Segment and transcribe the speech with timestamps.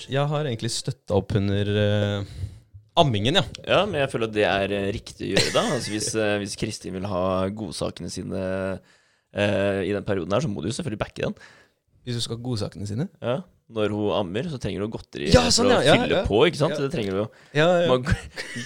[0.00, 0.14] gjort?
[0.14, 2.32] Jeg har egentlig støtta opp under uh,
[3.00, 3.44] ammingen, ja.
[3.66, 5.64] Ja, men jeg føler at det er eh, riktig å gjøre, da.
[5.76, 8.42] Altså, hvis, uh, hvis Kristin vil ha godsakene sine
[8.80, 11.36] uh, i den perioden her, så må du jo selvfølgelig backe den.
[12.04, 13.08] Hvis du skal ha godsakene sine.
[13.20, 13.40] Ja.
[13.70, 16.22] Når hun ammer, så trenger hun godteri Ja, sånn, for å ja, fylle ja.
[16.26, 16.74] på, ikke sant?
[16.74, 16.82] Ja.
[16.82, 17.26] Det trenger hun jo.
[17.54, 17.98] Ja, ja.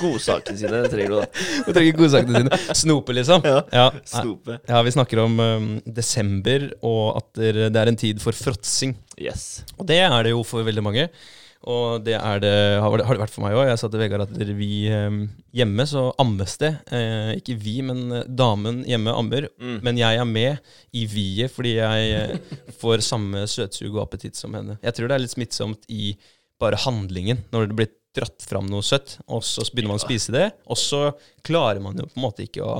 [0.01, 1.45] Godsakene sine trenger hun da.
[1.67, 2.61] Hun trenger godsakene sine.
[2.81, 3.45] Snope, liksom.
[3.45, 3.61] Ja.
[3.75, 3.87] Ja.
[4.09, 4.59] Snope.
[4.71, 8.97] ja, vi snakker om um, desember, og at det det er en tid for fråtsing.
[9.21, 9.65] Yes.
[9.79, 11.09] Og det er det jo for veldig mange.
[11.71, 13.69] Og det er det, har det vært for meg òg.
[13.71, 15.19] Jeg sa til Vegard at vi eh,
[15.57, 16.73] hjemme så ammes det.
[16.93, 19.49] Eh, ikke vi, men eh, damen hjemme ammer.
[19.57, 19.79] Mm.
[19.87, 24.57] Men jeg er med i viet fordi jeg eh, får samme søtsug og appetitt som
[24.57, 24.77] henne.
[24.85, 26.15] Jeg tror det er litt smittsomt i
[26.61, 30.35] bare handlingen, når det blir dratt fram noe søtt, og så begynner man å spise
[30.35, 31.09] det, og så
[31.47, 32.77] klarer man jo på en måte ikke å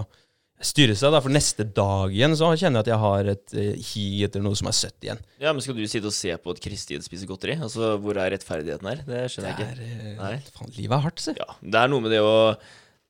[0.63, 3.75] styre seg, da, for neste dag igjen så kjenner jeg at jeg har et eh,
[3.91, 5.19] hi etter noe som er søtt igjen.
[5.43, 7.57] Ja, men skal du sitte og se på at Kristin spiser godteri?
[7.61, 9.03] Altså, Hvor er rettferdigheten her?
[9.09, 9.99] Det skjønner jeg Det ikke.
[10.07, 10.33] er, Nei.
[10.39, 11.35] eh, faen, livet er hardt, se.
[11.41, 12.35] Ja, Det er noe med det å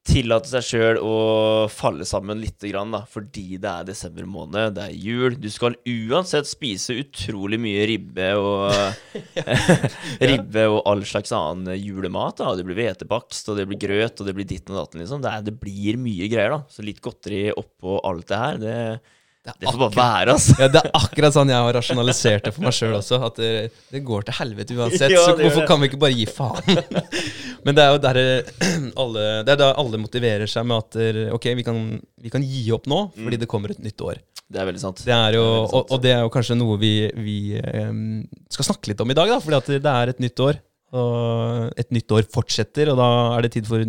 [0.04, 1.14] tillate seg sjøl å
[1.72, 5.38] falle sammen lite grann, da, fordi det er desember måned, det er jul.
[5.40, 8.68] Du skal uansett spise utrolig mye ribbe og
[10.30, 12.38] Ribbe og all slags annen julemat.
[12.42, 12.52] da.
[12.58, 15.24] Det blir hvetebakst, og det blir grøt, og det blir ditten og datten, liksom.
[15.24, 16.62] Det, er, det blir mye greier, da.
[16.68, 18.78] Så litt godteri oppå alt det her, det,
[19.44, 20.54] det får bare være, altså.
[20.62, 23.18] Ja, Det er akkurat sånn jeg har rasjonalisert det for meg sjøl også.
[23.26, 23.50] At det,
[23.92, 25.12] det går til helvete uansett.
[25.12, 26.78] Ja, så hvorfor kan vi ikke bare gi faen?
[27.66, 31.32] Men det er jo der eh, alle, det er da alle motiverer seg med at
[31.36, 31.82] ok, vi kan,
[32.24, 34.20] vi kan gi opp nå fordi det kommer et nytt år.
[34.44, 35.04] Det er veldig sant.
[35.04, 35.54] Det er jo, Mm.
[35.54, 35.74] Det er sant.
[35.80, 37.38] og, og det er jo kanskje noe vi, vi
[38.52, 40.60] skal snakke litt om i dag, da, fordi det er et nytt år.
[40.94, 43.82] Og et nytt år fortsetter, og da er det tid for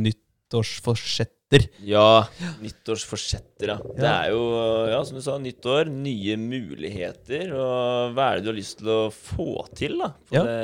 [0.45, 1.65] nyttårsforsetter.
[1.85, 2.27] Ja,
[2.61, 3.75] nyttårsforsetter, ja.
[3.97, 4.41] Det er jo,
[4.91, 7.51] ja, som du sa, nyttår, nye muligheter.
[7.55, 10.11] Og hva er det du har lyst til å få til, da?
[10.33, 10.43] Ja.
[10.45, 10.57] det,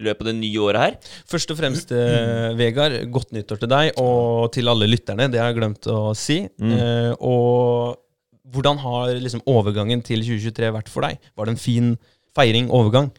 [0.00, 0.96] I løpet av det nye året her?
[1.28, 2.56] Først og fremst, mm.
[2.58, 5.28] Vegard, godt nyttår til deg og til alle lytterne.
[5.32, 6.40] Det har jeg glemt å si.
[6.62, 6.72] Mm.
[6.78, 7.98] Eh, og
[8.52, 11.20] hvordan har liksom overgangen til 2023 vært for deg?
[11.36, 11.94] Var det en fin
[12.36, 13.10] feiring, overgang?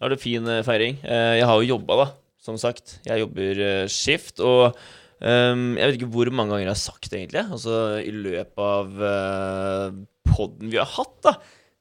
[0.00, 1.00] Da er det fin eh, feiring.
[1.04, 2.08] Eh, Jeg har jo jobba, da,
[2.40, 2.98] som sagt.
[3.08, 4.40] Jeg jobber skift.
[4.44, 4.76] Og
[5.20, 7.46] ehm, jeg vet ikke hvor mange ganger jeg har sagt det, egentlig.
[7.56, 9.98] Altså i løpet av uh,
[10.30, 11.38] poden vi har hatt, da.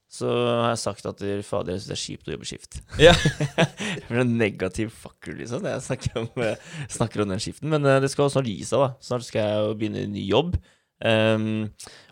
[0.10, 2.80] Så har jeg sagt at eh, fader, jeg syns det er kjipt å jobbe skift.
[2.98, 3.12] Ja.
[4.00, 7.70] Jeg blir en negativ fucker, liksom, når jeg snakker om, eh, snakker om den skiften.
[7.70, 8.88] Men uh, det skal snart gi seg, da.
[9.06, 10.58] Snart skal jeg jo begynne en ny jobb.
[11.00, 11.70] Um,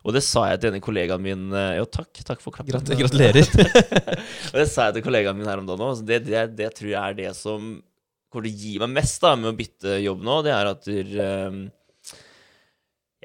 [0.08, 2.22] og det sa jeg til denne kollegaen min eh, Jo, takk.
[2.30, 2.86] Takk for klappen.
[3.02, 3.50] Gratulerer.
[4.54, 6.06] Og det sa jeg til kollegaen min her om dagen òg.
[6.08, 7.74] Det, det, det tror jeg er det som
[8.38, 10.38] kommer til å gi meg mest da med å bytte jobb nå.
[10.46, 11.64] Det er at ehm,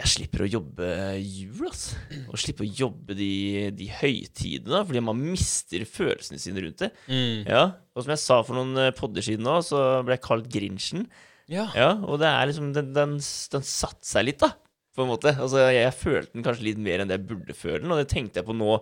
[0.03, 0.87] jeg slipper å jobbe
[1.21, 1.99] jul, altså.
[2.33, 3.33] Og slipper å jobbe de,
[3.77, 4.81] de høytidene.
[4.89, 6.89] Fordi man mister følelsene sine rundt det.
[7.13, 7.45] Mm.
[7.45, 10.49] Ja, Og som jeg sa for noen eh, podder siden nå, så ble jeg kalt
[10.53, 11.05] Grinchen.
[11.53, 11.67] Ja.
[11.77, 14.55] Ja, og det er liksom Den, den, den satte seg litt, da.
[14.93, 15.31] På en måte.
[15.33, 18.11] Altså, jeg, følte den kanskje litt mer enn det jeg burde føle den, og det
[18.11, 18.75] tenkte jeg på nå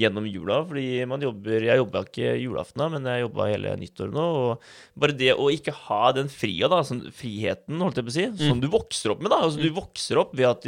[0.00, 0.62] gjennom jula.
[0.68, 4.24] Fordi man jobber Jeg jobba ikke julaften, men jeg jobba hele nyttåret nå.
[4.38, 8.16] Og bare det å ikke ha den fria, da, sånn, friheten, holdt jeg på å
[8.16, 9.42] si, som du vokser opp med, da.
[9.44, 10.64] Altså, du vokser opp ved at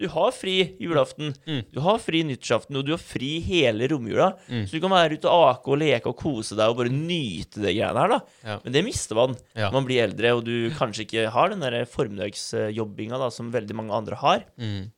[0.00, 4.32] du, har fri julaften, du har fri nyttårsaften, og du har fri hele romjula.
[4.48, 7.62] Så du kan være ute og ake og leke og kose deg og bare nyte
[7.62, 8.20] det greiene her, da.
[8.44, 8.58] Ja.
[8.64, 9.38] Men det mister man.
[9.54, 9.70] Ja.
[9.74, 13.94] Man blir eldre, og du kanskje ikke har den der formiddagsjobbinga da, som veldig mange
[13.96, 14.46] andre har.
[14.60, 14.90] Mm.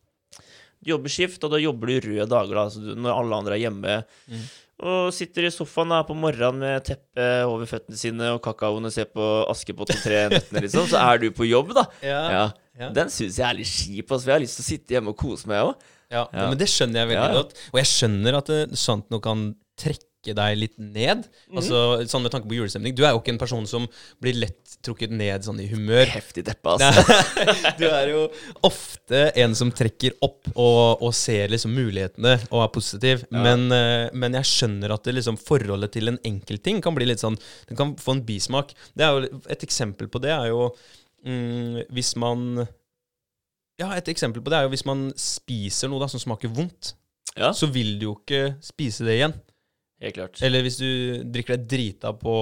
[0.80, 3.64] Du jobber skift, og da jobber du røde dager da, du, når alle andre er
[3.66, 3.98] hjemme.
[4.30, 4.46] Mm.
[4.86, 8.92] Og sitter i sofaen da på morgenen med teppet over føttene sine og kakaoen og
[8.92, 11.86] ser på Askepott og tre nøttene, liksom, så er du på jobb, da.
[12.04, 12.20] Ja.
[12.34, 12.46] Ja.
[12.78, 12.90] Ja.
[12.92, 15.14] Den syns jeg er litt kjip, altså, for jeg har lyst til å sitte hjemme
[15.14, 15.86] og kose meg, òg.
[16.12, 16.48] Ja, Ja.
[16.50, 17.54] men det skjønner jeg veldig godt.
[17.72, 21.24] Og jeg skjønner at det, sånt noe kan trekke deg litt ned.
[21.50, 21.56] Mhm.
[21.60, 21.80] Altså
[22.10, 22.94] Sånn med tanke på julestemning.
[22.96, 23.84] Du er jo ikke en person som
[24.22, 26.04] blir lett trukket ned sånn i humør.
[26.10, 27.14] Heftig deppa, altså.
[27.78, 28.24] du er jo
[28.66, 33.24] ofte en som trekker opp og, og ser liksom mulighetene og er positiv.
[33.30, 37.22] Men, eh, men jeg skjønner at det liksom forholdet til en enkeltting kan bli litt
[37.22, 37.38] sånn
[37.68, 38.74] Den kan få en bismak.
[38.94, 40.72] Det er jo Et eksempel på det er jo
[41.26, 42.66] mm, hvis man
[43.80, 46.94] Ja, et eksempel på det er jo hvis man spiser noe da som smaker vondt,
[47.36, 49.34] Ja, så vil du jo ikke spise det igjen.
[50.02, 50.42] Helt klart.
[50.44, 50.88] Eller hvis du
[51.32, 52.34] drikker deg drita på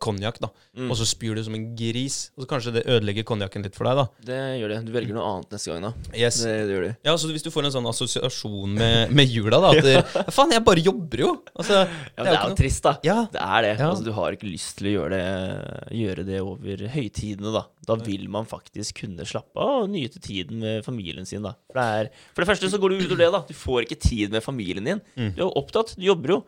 [0.00, 0.48] konjakk, da,
[0.78, 0.92] Mm.
[0.92, 3.88] og så spyr du som en gris, og så kanskje det ødelegger konjakken litt for
[3.88, 4.04] deg, da.
[4.28, 4.76] Det gjør det.
[4.86, 5.92] Du velger noe annet neste gang, da.
[6.14, 6.38] Yes.
[6.44, 6.92] Det, det gjør du.
[7.08, 10.22] Ja, så Hvis du får en sånn assosiasjon med, med jula, da at det, ja,
[10.30, 11.32] Faen, jeg bare jobber jo!
[11.58, 12.92] Altså, Ja, men det er jo noe- trist, da.
[13.02, 13.16] Ja.
[13.32, 13.72] Det er det.
[13.80, 13.88] Ja.
[13.90, 17.64] Altså, du har ikke lyst til å gjøre det, gjøre det over høytidene, da.
[17.88, 21.54] Da vil man faktisk kunne slappe av og nyte tiden med familien sin, da.
[21.72, 23.42] For det, er, for det første så går du utover det, da.
[23.48, 25.02] Du får ikke tid med familien din.
[25.18, 25.34] Mm.
[25.34, 26.40] Du er opptatt, du jobber jo.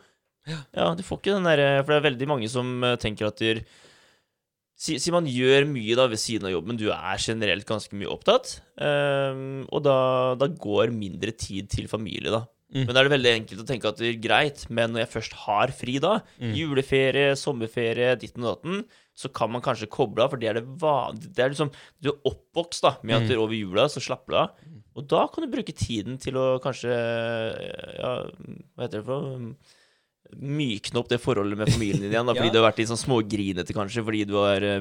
[0.74, 3.38] Ja, du får ikke den derre For det er veldig mange som eh, tenker at
[3.42, 3.54] de
[4.80, 8.08] Si, si man gjør mye da ved siden av jobben, du er generelt ganske mye
[8.08, 9.96] opptatt, um, og da,
[10.40, 12.46] da går mindre tid til familie, da.
[12.72, 12.86] Mm.
[12.86, 15.10] Men da er det veldig enkelt å tenke at det er greit, men når jeg
[15.18, 16.54] først har fri da, Mm.
[16.56, 18.86] juleferie, sommerferie, ditten og datten,
[19.20, 22.08] så kan man kanskje koble av, for det er det vanlige Det er liksom Du
[22.14, 23.30] er oppvokst da med at Mm.
[23.34, 24.50] er over jula så slapper du av.
[24.96, 26.88] Og da kan du bruke tiden til å kanskje
[28.00, 28.14] Ja,
[28.78, 29.52] hva heter det for?
[30.38, 32.54] Mykne opp det forholdet med familien din igjen, da, fordi Ja.
[32.54, 34.80] du har vært litt sånn smågrinete, kanskje, fordi du har eh,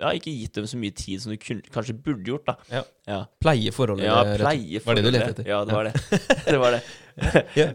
[0.00, 2.56] ja, ikke gitt dem så mye tid som du kunne, kanskje burde gjort, da.
[2.72, 2.82] Ja.
[3.08, 3.20] ja.
[3.40, 4.04] Pleie forholdet.
[4.08, 4.84] Ja, pleie forholdet.
[4.86, 5.48] Var det du lette etter?
[5.48, 5.94] Ja, det var det.
[6.50, 6.82] det var det.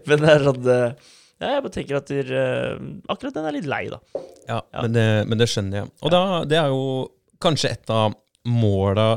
[0.06, 1.10] Men det er sånn eh,
[1.42, 3.98] Ja, jeg bare tenker at der, eh, akkurat den er litt lei, da.
[4.46, 4.84] Ja, Ja.
[4.84, 5.92] Men, det, men det skjønner jeg.
[6.02, 6.84] Og da, det er jo
[7.42, 8.14] kanskje et av
[8.46, 9.10] måla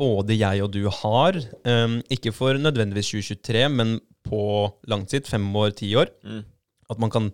[0.00, 1.36] både jeg og du har.
[1.68, 4.40] Um, ikke for nødvendigvis 2023, men på
[4.90, 6.10] langt sikt, fem år, ti år.
[6.24, 6.42] Mm.
[6.90, 7.30] At man kan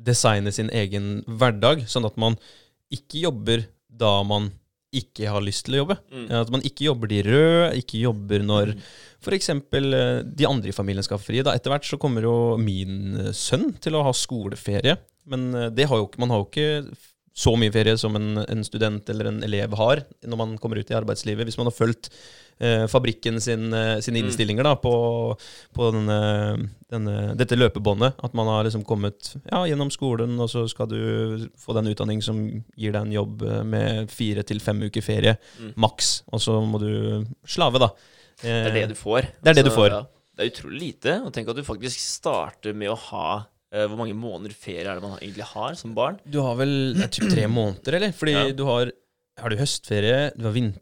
[0.00, 2.38] designe sin egen hverdag, sånn at man
[2.94, 4.48] ikke jobber da man
[4.96, 5.96] ikke har lyst til å jobbe.
[6.10, 6.26] Mm.
[6.40, 8.72] At man ikke jobber de røde, ikke jobber når
[9.22, 9.52] f.eks.
[9.70, 11.42] de andre i familien skal ha fri.
[11.46, 11.54] Da.
[11.54, 14.96] Etter hvert så kommer jo min eh, sønn til å ha skoleferie.
[15.30, 16.98] Men eh, det har jo man har jo ikke
[17.34, 20.90] så mye ferie som en, en student eller en elev har når man kommer ut
[20.90, 21.46] i arbeidslivet.
[21.46, 22.08] Hvis man har fulgt
[22.60, 24.26] eh, fabrikken sin, eh, sine Mm.
[24.26, 24.92] innstillinger da, på,
[25.72, 28.18] på denne, denne, dette løpebåndet.
[28.22, 32.20] At man har liksom kommet ja, gjennom skolen, og så skal du få den utdanning
[32.22, 32.42] som
[32.76, 35.72] gir deg en jobb eh, med fire til fem uker ferie, Mm.
[35.76, 36.22] maks.
[36.32, 37.88] Og så må du slave, da.
[38.42, 39.18] Det er det du får.
[39.24, 39.90] Eh, Det er det du får.
[39.90, 40.02] Ja,
[40.36, 41.16] det er utrolig lite.
[41.24, 44.98] Og tenk at du faktisk starter med å ha eh, Hvor mange måneder ferie er
[44.98, 46.18] det man egentlig har som barn?
[46.26, 48.12] Du har vel det typ tre måneder, eller?
[48.12, 48.50] Fordi Ja.
[48.52, 48.90] du har
[49.40, 50.80] Har du høstferie, du har vinter...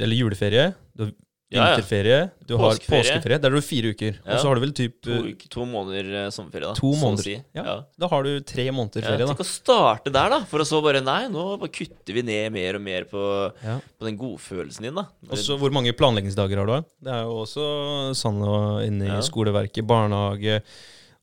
[0.00, 1.10] Eller juleferie, du har
[1.52, 3.02] vinterferie, du har Påskeferie.
[3.02, 3.38] påskeferie.
[3.42, 4.14] Der har du fire uker.
[4.24, 4.32] Ja.
[4.32, 6.72] Og så har du vel typ To, uker- to måneder eh, sommerferie, da.
[6.78, 7.22] To måneder.
[7.26, 7.34] si.
[7.58, 7.74] Ja.
[8.00, 9.26] Da har du tre måneder ferie, da.
[9.34, 10.38] tenk å starte der, da.
[10.48, 13.20] For å så bare Nei, nå bare kutter vi ned mer og mer på,
[13.60, 15.04] på den godfølelsen din, da.
[15.28, 16.88] Og så hvor mange planleggingsdager har du?
[17.02, 17.68] Det er jo også
[18.14, 20.62] å- inne i skoleverket, barnehage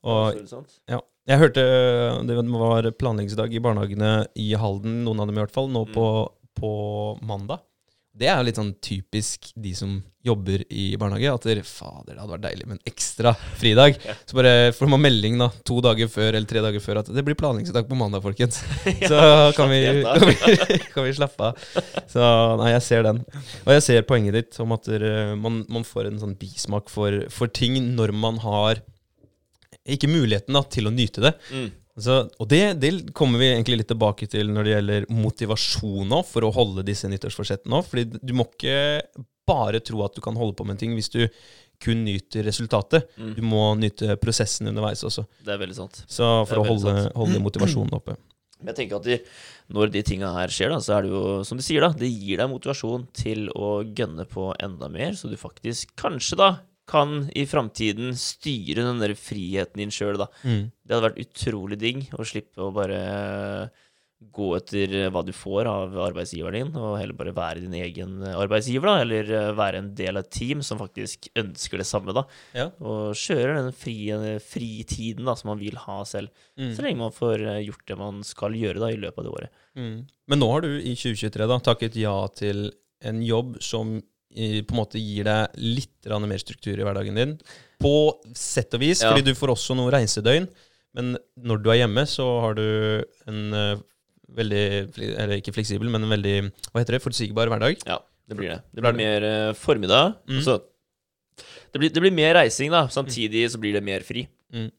[0.04, 0.36] og
[0.90, 1.00] Ja.
[1.30, 1.62] Jeg hørte
[2.26, 5.94] det var planleggingsdag i barnehagene i Halden, noen av dem i hvert fall, nå Mm.
[5.94, 6.06] på,
[6.58, 6.72] på
[7.22, 7.60] mandag.
[8.20, 9.92] Det er jo litt sånn typisk de som
[10.26, 11.30] jobber i barnehage.
[11.32, 13.32] At der, fader, det hadde vært deilig med en ekstra
[13.62, 13.96] fridag.
[14.04, 14.16] Ja.
[14.28, 17.24] Så bare får man melding da, to dager før eller tre dager før at det
[17.24, 18.60] blir planleggingsdag på mandag, folkens.
[19.12, 19.22] Så
[19.56, 21.64] kan vi, kan, vi, kan vi slappe av.
[22.10, 22.26] Så
[22.60, 23.22] nei, jeg ser den.
[23.64, 27.22] Og jeg ser poenget ditt om at der, man, man får en sånn bismak for,
[27.32, 28.82] for ting når man har
[29.96, 31.34] ikke muligheten da, til å nyte det.
[31.54, 31.70] Mm.
[32.00, 36.22] Så, og det, det kommer vi egentlig litt tilbake til når det gjelder motivasjon nå,
[36.28, 37.90] for å holde disse nyttårsforsettene òg.
[37.90, 38.78] Fordi du må ikke
[39.50, 41.24] bare tro at du kan holde på med en ting hvis du
[41.84, 43.12] kun nyter resultatet.
[43.20, 43.36] Mm.
[43.38, 45.26] Du må nyte prosessen underveis også.
[45.46, 46.02] Det er veldig sant.
[46.12, 48.18] Så for å holde, holde motivasjonen oppe.
[48.60, 49.16] Jeg tenker at de,
[49.72, 52.10] når de tinga her skjer, da, så er det jo som du sier, da, det
[52.12, 56.50] gir deg motivasjon til å gønne på enda mer, så du faktisk kanskje da
[56.90, 60.30] kan i framtiden styre den der friheten din sjøl, da.
[60.42, 60.72] Mm.
[60.84, 63.04] Det hadde vært utrolig digg å slippe å bare
[64.20, 68.90] gå etter hva du får av arbeidsgiveren din, og heller bare være din egen arbeidsgiver,
[68.90, 72.26] da, eller eh, være en del av et team som faktisk ønsker det samme, da.
[72.58, 72.68] Ja.
[72.84, 76.34] Og kjøre den frie, fritiden da, som man vil ha selv.
[76.60, 76.74] Mm.
[76.76, 79.36] Så lenge man får eh, gjort det man skal gjøre da, i løpet av det
[79.38, 79.66] året.
[79.80, 79.98] Mm.
[80.34, 82.68] Men nå har du i 2023 da, takket ja til
[83.08, 87.38] en jobb som på en måte gir deg litt mer struktur i hverdagen din.
[87.82, 89.12] På sett og vis, Ja.
[89.12, 90.48] fordi du får også noen reisedøgn.
[90.94, 93.78] Men når du er hjemme, så har du en uh,
[94.30, 94.64] veldig
[95.18, 97.78] Eller ikke fleksibel, men en veldig hva heter det, forutsigbar hverdag.
[97.86, 98.62] Ja, det blir det.
[98.74, 100.16] Det Blir mer uh, formiddag.
[100.28, 100.42] Mm.
[100.42, 100.62] så-
[101.72, 102.88] det, blir, det blir mer reising, da.
[102.88, 104.28] Samtidig så blir det mer fri.
[104.52, 104.72] Mm.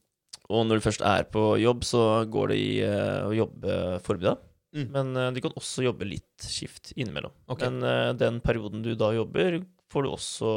[0.50, 4.38] Og når du først er på jobb, så går det i uh, å jobbe formiddag.
[4.76, 4.86] Mm.
[4.94, 7.32] Men uh, du kan også jobbe litt skift innimellom.
[7.50, 7.68] Okay.
[7.70, 9.60] Men uh, den perioden du da jobber,
[9.90, 10.52] får du også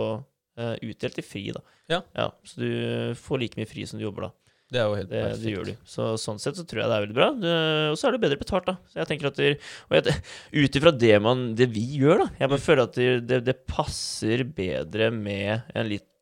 [0.60, 1.64] uh, utdelt i fri, da.
[1.90, 2.30] Ja.
[2.46, 2.72] Så du
[3.20, 4.32] får like mye fri som du jobber da.
[4.74, 5.44] Det er jo helt Det, perfekt.
[5.44, 5.74] det gjør du.
[5.86, 7.28] Så sånn sett så tror jeg det er veldig bra.
[7.38, 7.52] Det,
[7.92, 8.74] og så er det bedre betalt, da.
[8.90, 10.08] Så jeg tenker at Og
[10.64, 12.98] ut ifra det, man- det vi gjør, da Jeg bare føler at
[13.30, 16.13] det, det, passer bedre med en litt eh,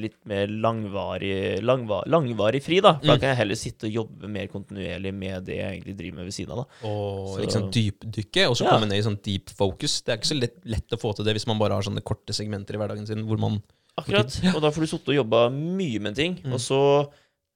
[0.00, 2.94] Litt mer langvarig, langva, langvarig fri, da.
[2.98, 3.20] For da Mm.
[3.20, 6.34] kan jeg heller sitte og jobbe mer kontinuerlig med det jeg egentlig driver med ved
[6.34, 6.56] siden av.
[6.82, 8.70] da Og Så- liksom dypdykke, og så Ja.
[8.70, 10.02] komme ned i sånn deep focus.
[10.04, 12.02] Det er ikke så lett, lett å få til det hvis man bare har sånne
[12.02, 13.62] korte segmenter i hverdagen sin hvor man
[13.98, 14.54] Akkurat.
[14.54, 16.52] Og da får du sittet og jobba mye med en ting, Mm.
[16.52, 17.08] og så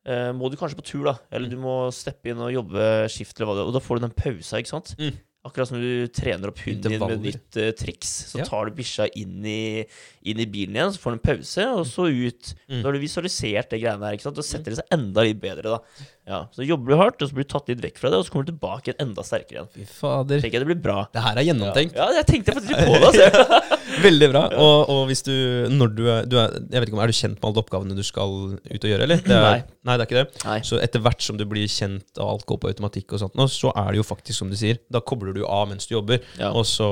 [0.07, 1.19] eh, må du kanskje på tur, da.
[1.31, 1.51] Eller Mm.
[1.51, 3.67] du må steppe inn og jobbe skift, eller hva det er.
[3.69, 4.95] Og da får du den pausa, ikke sant.
[4.99, 5.13] Mm.
[5.49, 8.11] Akkurat som du trener opp hunden din med et nytt uh, triks.
[8.29, 8.45] Så Ja.
[8.45, 9.87] tar du bikkja inn i,
[10.29, 12.51] inn i bilen igjen, så får du en pause, og så ut.
[12.69, 12.83] Mm.
[12.83, 14.37] Da har du visualisert det greiene her, ikke sant.
[14.37, 16.09] Da setter det seg enda litt bedre, da.
[16.31, 18.27] Ja, Så jobber du hardt, og så blir du tatt litt vekk fra det, og
[18.29, 19.71] så kommer du tilbake igjen enda sterkere igjen.
[19.75, 20.41] Fy fader.
[20.45, 21.01] Tenker jeg det blir bra.
[21.11, 21.99] Det her er gjennomtenkt.
[21.99, 23.27] Ja, jeg tenkte faktisk litt på det.
[23.27, 23.77] Altså.
[24.07, 24.45] Veldig bra.
[24.55, 25.33] Og, og hvis du
[25.75, 27.97] Når du er, du er Jeg vet ikke om Er du kjent med alle oppgavene
[27.99, 29.19] du skal ut og gjøre, eller?
[29.27, 29.59] Er, Nei.
[29.89, 30.45] Nei, det er ikke det.
[30.47, 30.59] Nei.
[30.69, 33.47] Så etter hvert som du blir kjent og alt går på automatikk, og sånt, nå,
[33.51, 34.79] så er det jo faktisk som du sier.
[34.93, 36.51] Da kobler du av mens du jobber, Ja.
[36.53, 36.87] og så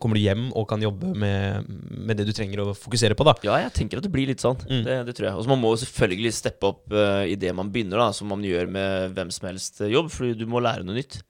[0.00, 3.26] kommer du hjem og kan jobbe med, med det du trenger å fokusere på.
[3.26, 4.56] da Ja, jeg tenker at det blir litt sånn.
[4.70, 4.82] Mm.
[4.86, 5.36] Det, det tror jeg.
[5.36, 8.46] Og så Man må selvfølgelig steppe opp uh, i det man begynner, da som man
[8.46, 11.20] gjør med hvem som helst jobb, fordi du må lære noe nytt.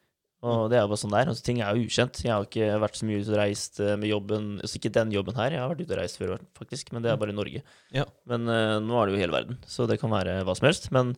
[0.41, 1.29] Og det er jo bare sånn der.
[1.29, 2.23] Altså, ting er jo ukjent.
[2.25, 5.13] Jeg har ikke vært så mye ute og reist eh, med jobben Altså ikke den
[5.13, 7.37] jobben her, jeg har vært ute og reist før, faktisk, men det er bare i
[7.37, 7.61] Norge.
[7.93, 8.07] Ja.
[8.31, 10.89] Men uh, nå er det jo hele verden, så det kan være hva som helst.
[10.97, 11.13] Men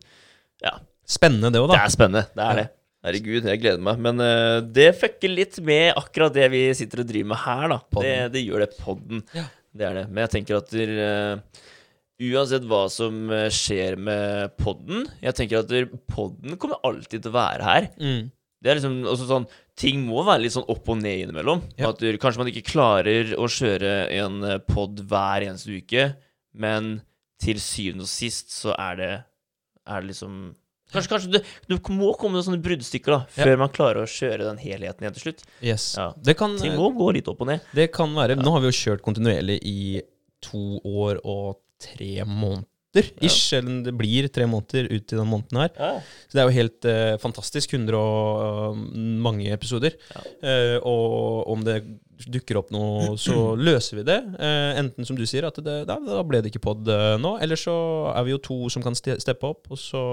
[0.63, 0.75] ja.
[1.07, 2.25] Spennende, det òg, det er spennende.
[2.35, 2.67] Det er det.
[3.03, 4.03] Herregud, jeg gleder meg.
[4.03, 7.79] Men uh, det fucker litt med akkurat det vi sitter og driver med her, da.
[7.99, 9.23] Det, det gjør det podden.
[9.35, 9.47] Ja.
[9.73, 10.05] Det er det.
[10.11, 11.63] Men jeg tenker at eh,
[12.31, 17.37] uansett hva som eh, skjer med podden Jeg tenker at podden kommer alltid til å
[17.37, 17.89] være her.
[17.99, 18.31] Mm.
[18.63, 21.63] Det er liksom også sånn Ting må være litt sånn opp og ned innimellom.
[21.79, 21.89] Ja.
[21.89, 26.11] At du, kanskje man ikke klarer å kjøre en eh, pod hver eneste uke,
[26.53, 26.99] men
[27.41, 29.13] til syvende og sist så er det
[29.89, 30.35] Er det liksom
[30.93, 33.47] Kanskje, kanskje det, det må komme noen sånne bruddstykker da Ja.
[33.47, 35.39] før man klarer å kjøre den helheten igjen til slutt.
[35.65, 35.87] Yes.
[35.97, 36.11] Ja.
[36.21, 37.65] Det, kan, Ting må gå litt opp og ned.
[37.73, 40.03] det kan være Nå har vi jo kjørt kontinuerlig i
[40.45, 42.69] to år og tre måneder.
[43.25, 45.71] Ish, eller det blir tre måneder ut i den måneden her.
[45.79, 45.93] Ja.
[46.29, 47.73] Så det er jo helt eh, fantastisk.
[47.73, 48.81] 100 og uh,
[49.25, 49.97] mange episoder.
[50.13, 50.25] Ja.
[50.45, 51.79] Eh, og om det
[52.29, 54.17] dukker opp noe, så løser vi det.
[54.37, 57.35] Eh, enten som du sier, at det, da, da ble det ikke pod eh, nå.
[57.43, 57.75] Eller så
[58.13, 60.03] er vi jo to som kan ste steppe opp, og så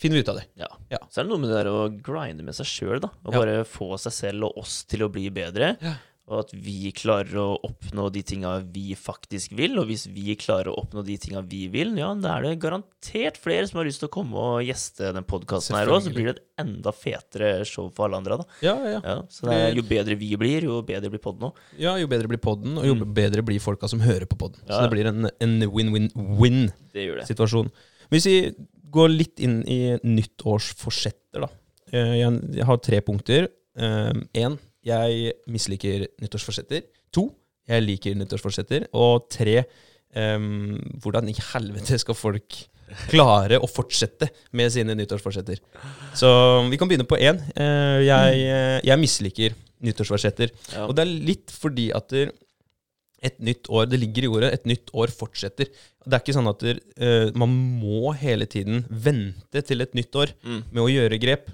[0.00, 0.46] finner vi ut av det.
[0.60, 0.70] Ja.
[0.92, 1.02] Ja.
[1.08, 3.12] Så er det noe med det der å grinde med seg sjøl, da.
[3.26, 5.74] Og bare få seg selv og oss til å bli bedre.
[5.82, 5.96] Ja.
[6.30, 9.72] Og at vi klarer å oppnå de tinga vi faktisk vil.
[9.82, 13.40] Og hvis vi klarer å oppnå de tinga vi vil, ja, da er det garantert
[13.42, 16.04] flere som har lyst til å komme og gjeste den podkasten her òg.
[16.06, 18.46] Så blir det et enda fetere show for alle andre, da.
[18.62, 19.00] Ja, ja.
[19.02, 21.58] Ja, så det er, jo bedre vi blir, jo bedre blir podden òg.
[21.82, 24.62] ja jo bedre blir podden, og jo bedre blir folka som hører på podden.
[24.68, 24.82] Så Ja.
[24.86, 26.70] det blir en en win-win-win.
[26.94, 27.26] Det gjør det.
[27.26, 27.72] situasjon.
[28.14, 28.54] Hvis vi
[28.90, 31.48] går litt inn i nyttårsforsetter, da.
[31.92, 33.48] Eh, Jeg jeg har tre punkter.
[33.76, 36.82] Én, jeg misliker nyttårsforsetter.
[37.12, 37.28] To,
[37.68, 38.88] jeg liker nyttårsforsetter.
[38.96, 39.64] Og tre,
[40.16, 42.62] um, hvordan i helvete skal folk
[43.12, 45.60] klare å fortsette med sine nyttårsforsetter?
[46.18, 46.30] Så
[46.70, 47.38] vi kan begynne på én.
[47.54, 50.50] Uh, Jeg, eh, jeg misliker nyttårsforsetter.
[50.74, 50.86] Ja.
[50.88, 52.12] Og det er litt fordi at
[53.22, 55.68] et nytt år Det ligger i ordet 'et nytt år fortsetter'.
[56.08, 60.32] Det er ikke sånn at eh, man må hele tiden vente til et nytt år
[60.42, 60.64] Mm.
[60.72, 61.50] med å gjøre grep.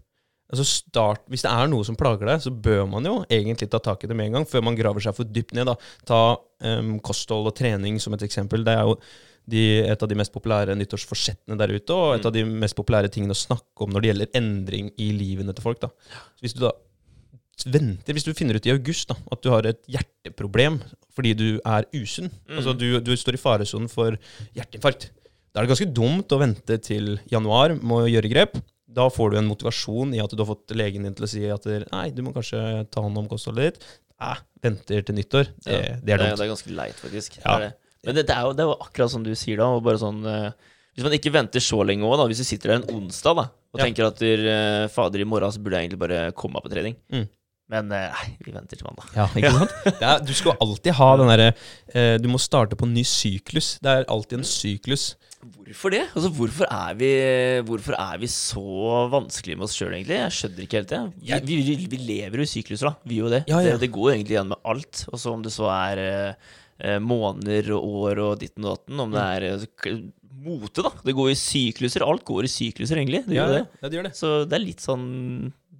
[0.53, 3.79] Altså start, Hvis det er noe som plager deg, så bør man jo egentlig ta
[3.83, 5.67] tak i det med en gang, før man graver seg for dypt ned.
[5.67, 5.75] da.
[6.07, 6.21] Ta
[6.63, 8.63] um, kosthold og trening som et eksempel.
[8.65, 8.95] Det er jo
[9.49, 12.27] de, et av de mest populære nyttårsforsettene der ute, og et Mm.
[12.27, 15.63] av de mest populære tingene å snakke om når det gjelder endring i livene til
[15.63, 15.81] folk.
[15.81, 15.89] da.
[16.39, 16.73] Så hvis du da
[17.67, 20.79] venter, hvis du finner ut i august da, at du har et hjerteproblem
[21.17, 22.59] fordi du er usunn, Mm.
[22.59, 24.17] altså du, du står i faresonen for
[24.55, 25.11] hjerteinfarkt,
[25.55, 28.59] da er det ganske dumt å vente til januar med å gjøre grep.
[28.89, 31.43] Da får du en motivasjon i at du har fått legen din til å si
[31.51, 32.61] at nei, du må kanskje
[32.95, 33.87] ta hånd om kostholdet ditt.
[34.23, 35.51] Nei, venter til nyttår.
[35.65, 35.97] Det, Ja.
[36.03, 36.39] det er dumt.
[36.39, 37.39] Det er ganske leit, faktisk.
[37.45, 37.59] Ja.
[37.59, 37.73] Det det.
[38.07, 39.67] Men det, er jo, det er jo akkurat som du sier, da.
[39.83, 40.53] Bare sånn eh,
[40.95, 42.23] Hvis man ikke venter så lenge òg.
[42.31, 43.85] Hvis du sitter der en onsdag da og Ja.
[43.85, 46.95] tenker at eh, fader, i morgen så burde jeg egentlig bare komme meg på trening.
[47.13, 47.27] Mm.
[47.73, 49.09] Men eh, nei, vi venter til mandag.
[49.17, 49.73] Ja, ikke sant?
[49.99, 53.73] Er, du skal alltid ha den derre eh, Du må starte på en ny syklus.
[53.83, 55.07] Det er alltid en syklus.
[55.47, 56.05] Hvorfor det?
[56.13, 57.09] Altså, hvorfor er vi,
[57.67, 58.63] hvorfor er vi så
[59.13, 60.17] vanskelige med oss sjøl, egentlig?
[60.19, 61.01] Jeg skjønner ikke helt det.
[61.47, 62.95] Vi, vi, vi, lever jo i sykluser, da.
[63.07, 63.43] Vi gjør jo det.
[63.51, 63.75] Ja, ja.
[63.75, 63.83] det.
[63.87, 65.03] Det går egentlig igjen med alt.
[65.13, 69.03] Og så om det så er eh, eh, måneder og år og ditten og datten.
[69.07, 69.35] Om det Mm.
[69.35, 69.49] er
[69.93, 70.01] eh,
[70.47, 70.93] mote, da.
[71.03, 72.07] Det går i sykluser.
[72.07, 73.25] Alt går i sykluser, egentlig.
[73.27, 73.63] Det ja, det.
[73.83, 74.15] ja, det gjør det.
[74.19, 75.07] Så det er litt sånn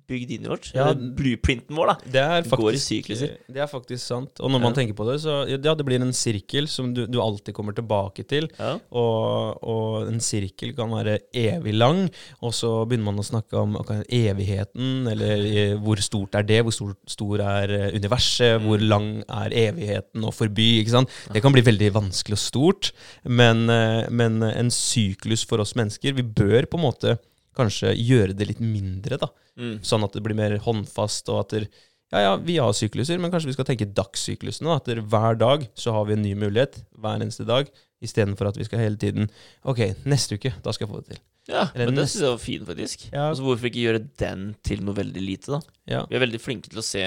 [0.09, 0.71] bygd inn i vårt.
[0.75, 0.93] Ja.
[0.95, 1.97] Blueprinten vår, da.
[2.05, 3.37] Det Det går i sykluser.
[3.51, 4.41] det er faktisk sant.
[4.41, 4.77] Og når man Ja.
[4.81, 8.27] tenker på det, så ja, det blir en sirkel som du, du alltid kommer tilbake
[8.27, 8.49] til.
[8.59, 8.79] Ja.
[8.93, 12.09] Og, og en sirkel kan være evig lang,
[12.43, 16.63] og så begynner man å snakke om okay, evigheten, eller eh, hvor stort er det,
[16.67, 21.11] hvor stor, stor er eh, universet, hvor lang er evigheten å forby, ikke sant?
[21.33, 22.93] Det kan bli veldig vanskelig og stort,
[23.25, 27.19] men, eh, men en syklus for oss mennesker, vi bør på en måte
[27.57, 29.31] kanskje gjøre det litt mindre, da.
[29.57, 29.79] Mm.
[29.87, 31.69] Sånn at det blir mer håndfast, og at der,
[32.15, 34.69] ja, ja, vi har sykluser, men kanskje vi skal tenke dagssyklusene.
[34.69, 37.71] da, At der, hver dag så har vi en ny mulighet, hver eneste dag,
[38.05, 39.31] istedenfor at vi skal hele tiden
[39.65, 41.23] Ok, neste uke, da skal jeg få det til.
[41.47, 43.03] Ja, Eller men det synes syns jeg var fint, faktisk.
[43.13, 43.25] Ja.
[43.31, 45.61] Altså, hvorfor ikke gjøre den til noe veldig lite, da?
[45.87, 47.03] Ja, Vi er veldig flinke til å se,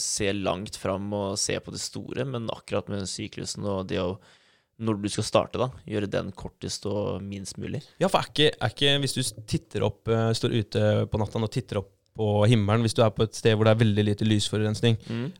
[0.00, 4.14] se langt fram og se på det store, men akkurat med syklusen og det å
[4.82, 5.68] når du skal starte, da.
[5.88, 7.82] Gjøre den kortest og minst mulig.
[8.00, 11.42] Ja, for er ikke, er ikke Hvis du titter opp, eh, står ute på natta
[11.42, 14.02] og titter opp på himmelen, hvis du er på et sted hvor det er veldig
[14.04, 14.98] lite lysforurensning,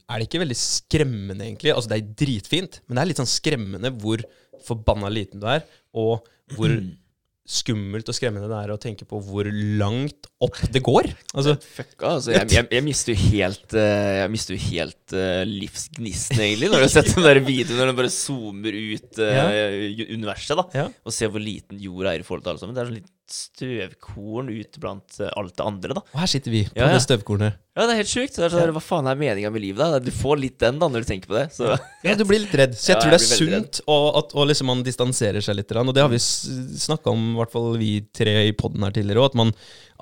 [0.09, 1.75] er det ikke veldig skremmende, egentlig?
[1.75, 4.23] Altså, det er dritfint, men det er litt sånn skremmende hvor
[4.65, 6.25] forbanna liten du er, og
[6.57, 6.73] hvor
[7.43, 11.09] skummelt og skremmende det er å tenke på hvor langt opp det går.
[11.35, 12.35] Altså, Fucka, altså.
[12.37, 16.85] Jeg, jeg, jeg mister jo helt eh, Jeg mister jo helt uh, livsgnisten, egentlig, når
[16.85, 20.67] du har sett den der videoen når den bare zoomer ut eh, universet, da.
[20.85, 20.87] Ja.
[21.03, 22.79] Og ser hvor liten jorda er i forhold til alle sammen.
[22.79, 26.03] Det er sånn litt støvkorn ut blant eh, alt det andre, da.
[26.12, 26.97] og her sitter vi på Ja, ja.
[26.99, 27.59] det støvkornet.
[27.73, 28.37] Ja, det er helt sjukt.
[28.37, 29.99] Det er Hva faen er meninga med livet, da?
[30.05, 31.47] Du får litt den, da, når du tenker på det.
[31.57, 31.71] Så
[32.05, 32.75] Ja, du blir litt redd.
[32.77, 34.83] Så jeg Ja, tror det er jeg blir veldig sunt og at, og liksom man
[34.85, 35.73] distanserer seg litt.
[35.81, 39.25] Og det har vi snakka om, i hvert fall vi tre i poden her tidligere
[39.25, 39.55] òg, at, man-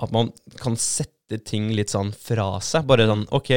[0.03, 2.83] at man kan sette ting litt sånn fra seg.
[2.91, 3.53] Bare sånn OK.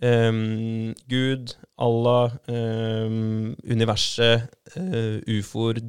[0.00, 4.46] Um, Gud, Allah, um, universet,
[4.78, 5.82] uh, ufoer,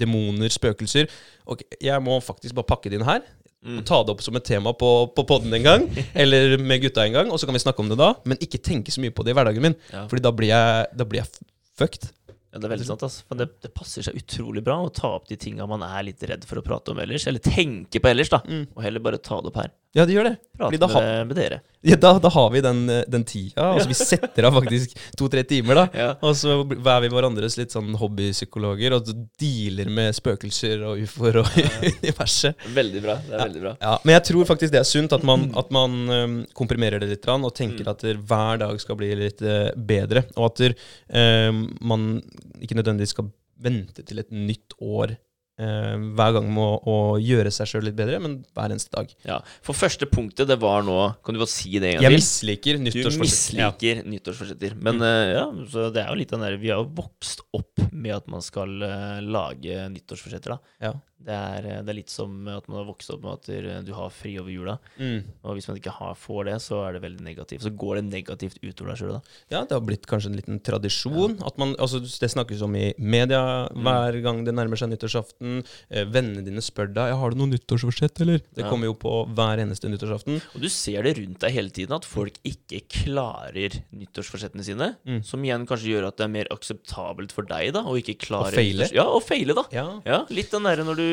[0.00, 1.10] demoner, spøkelser.
[1.50, 3.24] Ok, jeg må faktisk bare pakke det inn her.
[3.64, 3.78] Mm.
[3.80, 5.86] Og ta det opp som et tema på, på podden en gang,
[6.24, 8.10] eller med gutta en gang, og så kan vi snakke om det da.
[8.28, 10.04] Men ikke tenke så mye på det i hverdagen min, Ja.
[10.10, 11.48] Fordi da blir jeg, da blir jeg
[11.78, 12.10] fucked.
[12.54, 13.02] Ja, det er veldig sant.
[13.02, 13.24] Altså.
[13.32, 16.22] Men det, det passer seg utrolig bra å ta opp de tinga man er litt
[16.28, 18.44] redd for å prate om ellers, eller tenke på ellers, da.
[18.46, 18.68] Mm.
[18.76, 19.72] Og heller bare ta det opp her.
[19.94, 20.34] Ja, det gjør det.
[20.58, 20.88] Prate da,
[21.22, 21.60] med, dere.
[21.86, 23.68] ja, da, da har vi den, eh, den tida.
[23.76, 25.84] Altså vi setter av faktisk to-tre timer, da.
[26.04, 26.08] Ja.
[26.26, 31.58] Og så er vi hverandres litt sånn hobbypsykologer og dealer med spøkelser og ufoer og
[31.92, 32.66] universet.
[32.74, 33.16] Veldig bra.
[33.22, 33.74] Det er veldig bra.
[33.78, 37.12] Ja, men jeg tror faktisk det er sunt at man, at man um, komprimerer det
[37.12, 40.24] litt og tenker at der, hver dag skal bli litt uh, bedre.
[40.34, 42.18] Og at øhm, man
[42.58, 43.30] ikke nødvendigvis skal
[43.62, 45.14] vente til et nytt år
[45.60, 49.12] øhm, hver gang med å, å gjøre seg sjøl litt bedre, men hver eneste dag.
[49.28, 49.38] Ja.
[49.64, 52.80] For første punktet, det var nå Kan du bare si det en gang Jeg misliker
[52.82, 52.84] nyttårsforsetter.
[52.84, 53.58] Du nyttårsforsett.
[53.60, 53.70] Ja.
[53.72, 54.76] misliker nyttårsforsetter.
[54.88, 57.84] Men eh, ja, så det er jo litt den der Vi har jo vokst opp
[57.92, 60.76] med at man skal eh, lage nyttårsforsetter, da.
[60.88, 60.94] Ja.
[61.24, 63.78] Det er, eh, det er litt som at man har vokst opp med at eh,
[63.86, 64.74] du har fri over jula.
[64.98, 65.22] Mm.
[65.46, 67.62] Og hvis man ikke har, får det, så er det veldig negativt.
[67.64, 69.20] Så går det negativt utover deg sjøl, da.
[69.54, 71.38] ja, det har blitt kanskje en liten tradisjon.
[71.46, 73.40] At man, altså, det snakkes om i media
[73.72, 75.62] hver gang det nærmer seg nyttårsaften.
[75.88, 78.42] Eh, vennene dine spør deg ja, har du noe nyttårsforsett, eller?
[78.52, 78.68] Det Ja.
[78.68, 80.42] kommer jo på hver eneste nyttårsaften.
[80.54, 84.90] Og du ser det rundt deg hele tiden, at folk ikke klarer nyttårsforsettene sine.
[85.08, 85.22] Mm.
[85.24, 88.52] Som igjen kanskje gjør at det er mer akseptabelt for deg, da, å ikke klare
[88.52, 88.90] Å feile?
[88.92, 89.64] Ja, å feile, da.
[89.72, 89.86] Ja.
[90.04, 91.03] Ja, litt den derre når du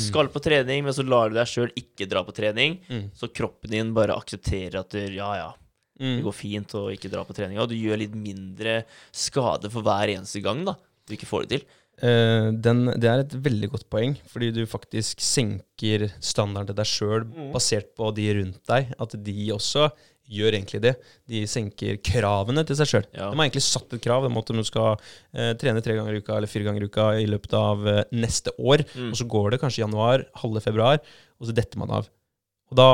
[0.00, 2.78] skal på trening, men så lar du deg sjøl ikke dra på trening.
[2.90, 3.08] Mm.
[3.16, 5.50] Så kroppen din bare aksepterer at du, ja, ja,
[6.00, 6.22] det Mm.
[6.24, 7.58] går fint å ikke dra på trening.
[7.60, 8.78] Og du gjør litt mindre
[9.12, 10.72] skade for hver eneste gang da
[11.06, 11.66] du ikke får det til.
[12.00, 16.88] Uh, den, det er et veldig godt poeng, fordi du faktisk senker standarden til deg
[16.88, 18.94] sjøl basert på de rundt deg.
[18.96, 19.90] At de også
[20.30, 20.94] gjør egentlig det.
[21.28, 23.06] De senker kravene til seg sjøl.
[23.12, 23.28] Ja.
[23.30, 24.94] De har egentlig satt et krav om at du skal
[25.34, 28.02] eh, trene tre ganger i uka eller fire ganger i uka i løpet av eh,
[28.14, 28.86] neste år.
[28.94, 29.10] Mm.
[29.12, 31.00] Og så går det kanskje januar, halve februar,
[31.40, 32.10] og så detter man av.
[32.70, 32.90] Og da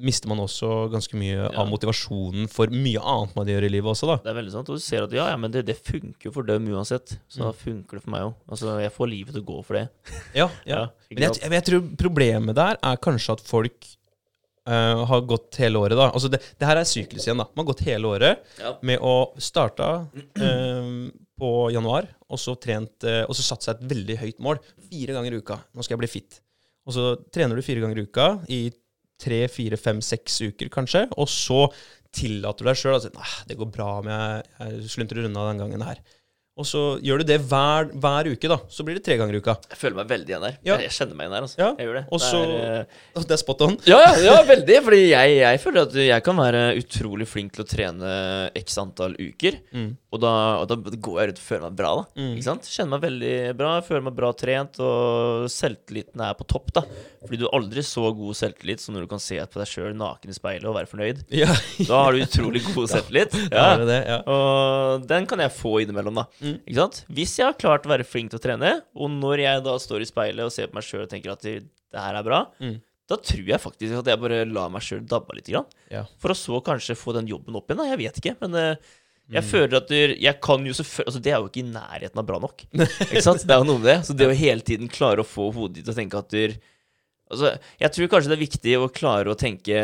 [0.00, 1.48] mister man også ganske mye Ja.
[1.60, 4.16] av motivasjonen for mye annet man gjør i livet også, da.
[4.24, 4.70] Det er veldig sant.
[4.72, 7.18] Og du ser at ja, ja, men det, det funker jo for dem uansett.
[7.28, 7.58] Så da Mm.
[7.60, 8.34] funker det for meg òg.
[8.48, 9.82] Altså, jeg får livet til å gå for det.
[10.32, 10.78] Ja, ja.
[10.78, 13.90] ja Men jeg, jeg, jeg tror problemet der er kanskje at folk
[14.68, 16.10] eh, har gått hele året, da.
[16.10, 17.46] Altså det, det her er syklus igjen, da.
[17.54, 18.74] Man har gått hele året Ja.
[18.82, 20.92] med å starta uh,
[21.40, 24.60] på januar, og så trent uh, Og så satt seg et veldig høyt mål.
[24.90, 25.60] Fire ganger i uka.
[25.74, 26.40] Nå skal jeg bli fit.
[26.88, 28.60] Og så trener du fire ganger i uka i
[29.20, 31.04] tre, fire, fem, seks uker, kanskje.
[31.20, 31.66] Og så
[32.16, 35.60] tillater du deg sjøl at «Nei, det går bra om jeg, jeg sluntrer unna den
[35.62, 36.00] gangen her.
[36.60, 38.58] Og så gjør du det hver, hver uke, da.
[38.68, 39.54] Så blir det tre ganger i uka.
[39.72, 40.58] Jeg føler meg veldig igjen der.
[40.68, 40.76] Ja.
[40.82, 41.46] Jeg, kjenner meg igjen der.
[41.46, 41.58] Altså.
[41.62, 41.68] Ja.
[41.78, 42.02] Jeg gjør det.
[42.10, 43.76] Og Det så- er, eh, det er spot on.
[43.88, 44.76] Ja, ja, ja, veldig.
[44.90, 48.12] Fordi jeg, jeg føler at jeg kan være utrolig flink til å trene
[48.60, 49.56] x antall uker.
[49.72, 49.90] Mm.
[50.10, 52.04] Og da, og da går jeg rundt og føler meg bra, da.
[52.18, 52.30] Mm.
[52.34, 52.64] Ikke sant?
[52.66, 56.82] Kjenner meg veldig bra, føler meg bra trent, og selvtilliten er på topp, da.
[57.22, 59.94] Fordi du har aldri så god selvtillit som når du kan se på deg sjøl
[60.00, 61.22] naken i speilet og være fornøyd.
[61.42, 61.46] Ja,
[61.86, 63.38] Da har du utrolig god selvtillit.
[63.52, 63.54] ja.
[63.54, 63.68] Ja.
[63.78, 64.00] er det.
[64.34, 66.26] Og den kan jeg få innimellom, da.
[66.42, 66.58] Mm.
[66.64, 67.02] Ikke sant?
[67.06, 70.02] Hvis jeg har klart å være flink til å trene, og når jeg da står
[70.02, 71.60] i speilet og ser på meg sjøl og tenker at det,
[71.94, 72.80] her er bra, Mm.
[73.10, 75.48] da tror jeg faktisk at jeg bare lar meg sjøl dabbe litt.
[75.50, 75.66] Grann.
[75.90, 76.04] Ja.
[76.22, 77.80] For å så kanskje få den jobben opp igjen.
[77.82, 77.88] Da.
[77.90, 78.36] Jeg vet ikke.
[78.42, 78.92] Men eh,
[79.30, 79.48] jeg Mm.
[79.50, 82.38] føler at jeg kan jo selvfølgelig altså Det er jo ikke i nærheten av bra
[82.42, 82.64] nok.
[83.10, 83.44] Ikke sant?
[83.46, 83.98] Det er jo noe med det.
[84.08, 86.56] Så det å hele tiden klare å få hodet ditt til å tenke at du
[87.30, 89.82] Altså, jeg tror kanskje det er viktig å klare å tenke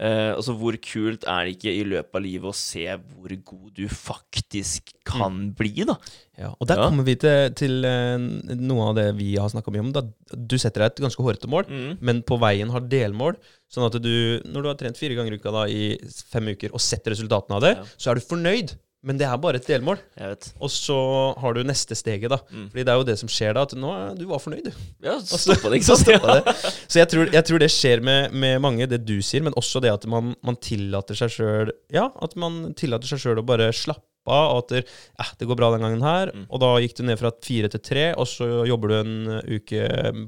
[0.00, 3.74] eh, Altså, hvor kult er det ikke i løpet av livet å se hvor god
[3.76, 5.96] du faktisk kan bli, da?
[6.38, 6.88] Ja, og der Ja.
[6.88, 8.18] kommer vi til, til uh,
[8.58, 9.92] noe av det vi har snakka mye om.
[9.94, 10.02] Da
[10.34, 11.98] du setter deg et ganske hårete mål, Mm.
[12.00, 13.36] men på veien har delmål.
[13.70, 15.98] Sånn at du, når du har trent fire ganger i uka da, i
[16.30, 17.84] fem uker og sett resultatene av det, Ja.
[17.96, 19.98] så er du fornøyd Men det er bare et delmål.
[20.16, 20.46] Jeg vet.
[20.64, 20.96] Og så
[21.40, 22.38] har du neste steget, da.
[22.48, 22.70] Mm.
[22.72, 24.86] Fordi det er jo det som skjer da, at nå du var fornøyd, du.
[25.04, 26.24] Ja, stoppa det, ikke Så sant?
[26.24, 26.56] det.
[26.88, 29.82] Så jeg tror, jeg tror det skjer med, med mange, det du sier, men også
[29.84, 33.68] det at man, man tillater seg sjøl Ja, at man tillater seg sjøl å bare
[33.76, 34.82] slappe av, og at det,
[35.20, 36.32] eh, det går bra den gangen her.
[36.32, 36.46] Mm.
[36.48, 39.16] Og da gikk du ned fra fire til tre, og så jobber du en
[39.58, 39.84] uke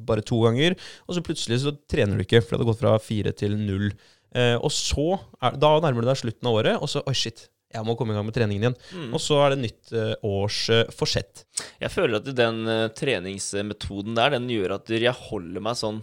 [0.08, 0.76] bare to ganger.
[1.08, 3.88] Og så plutselig så trener du ikke, for det hadde gått fra fire til null.
[4.36, 7.48] Eh, og så, er, da nærmer du deg slutten av året, og så Oi, shit.
[7.74, 8.76] Jeg må komme i gang med treningen igjen.
[8.94, 9.08] Mm.
[9.16, 11.44] Og så er det nytt eh, års eh, forsett.
[11.82, 15.98] Jeg føler at den eh, treningsmetoden der, den gjør at jeg holder meg sånn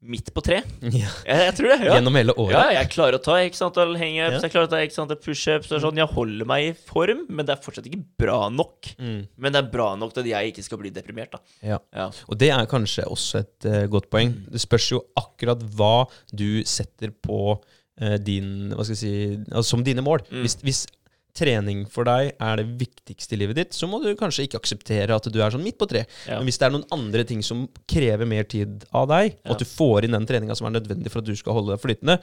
[0.00, 0.62] midt på tre.
[0.96, 1.10] Ja.
[1.26, 1.78] Jeg, jeg tror det.
[1.84, 1.96] ja.
[1.98, 2.54] Gjennom hele året.
[2.54, 4.40] Ja, jeg klarer å ta x antall hangups, Ja.
[4.46, 5.72] jeg klarer å ta x antall pushups.
[5.76, 5.98] og Sånn.
[6.00, 8.88] Jeg holder meg i form, men det er fortsatt ikke bra nok.
[8.96, 9.18] Mm.
[9.36, 11.34] Men det er bra nok til at jeg ikke skal bli deprimert.
[11.36, 11.42] da
[11.74, 11.78] Ja.
[11.92, 12.06] Ja.
[12.30, 14.32] Og det er kanskje også et uh, godt poeng.
[14.48, 17.58] Det spørs jo akkurat hva du setter på
[18.24, 19.08] din Hva skal jeg si
[19.50, 20.22] altså, Som dine mål.
[20.30, 20.38] Mm.
[20.46, 20.78] Hvis, hvis
[21.40, 25.16] trening for deg er det viktigste i livet ditt, så må du kanskje ikke akseptere
[25.16, 26.04] at du er sånn midt på tre.
[26.28, 26.36] Ja.
[26.38, 29.52] Men hvis det er noen andre ting som krever mer tid av deg, og Ja.
[29.56, 31.80] at du får inn den treninga som er nødvendig for at du skal holde deg
[31.82, 32.18] flytende,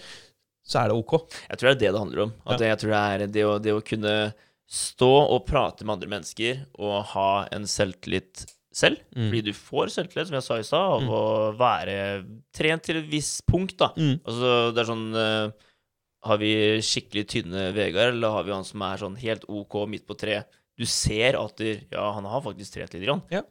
[0.68, 1.14] så er det ok.
[1.50, 2.34] Jeg tror det er det det handler om.
[2.46, 4.34] At Jeg tror det er det å, det å kunne
[4.68, 9.00] stå og prate med andre mennesker og ha en selvtillit selv.
[9.16, 9.30] Mm.
[9.32, 11.08] Fordi du får selvtillit, som jeg sa i stad, av Mm.
[11.10, 13.78] å være trent til et visst punkt.
[13.78, 14.20] da Mm.
[14.28, 15.52] Altså, det er sånn eh,
[16.28, 16.52] Har vi
[16.84, 20.42] skikkelig tynne Vegard, eller har vi han som er sånn helt OK midt på tre?
[20.78, 23.06] Du ser at der, ja, han har faktisk trent litt.
[23.08, 23.24] Grann.
[23.34, 23.44] Ja.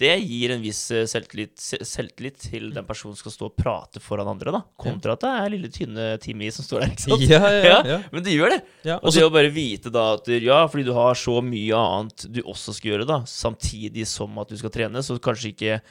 [0.00, 4.00] Det gir en viss eh, selvtillit, selvtillit til den personen som skal stå og prate
[4.00, 4.60] foran andre, da.
[4.80, 7.24] Kontra at det er lille, tynne Timmy som står der, ikke sant?
[7.28, 7.98] Ja, ja, Ja.
[8.14, 8.60] Men det gjør det.
[8.96, 12.40] Og det å bare vite da at ja, fordi du har så mye annet du
[12.46, 15.82] også skal gjøre, da, samtidig som at du skal trene, så kanskje ikke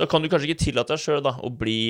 [0.00, 1.80] Da kan du kanskje ikke tillate deg sjøl å bli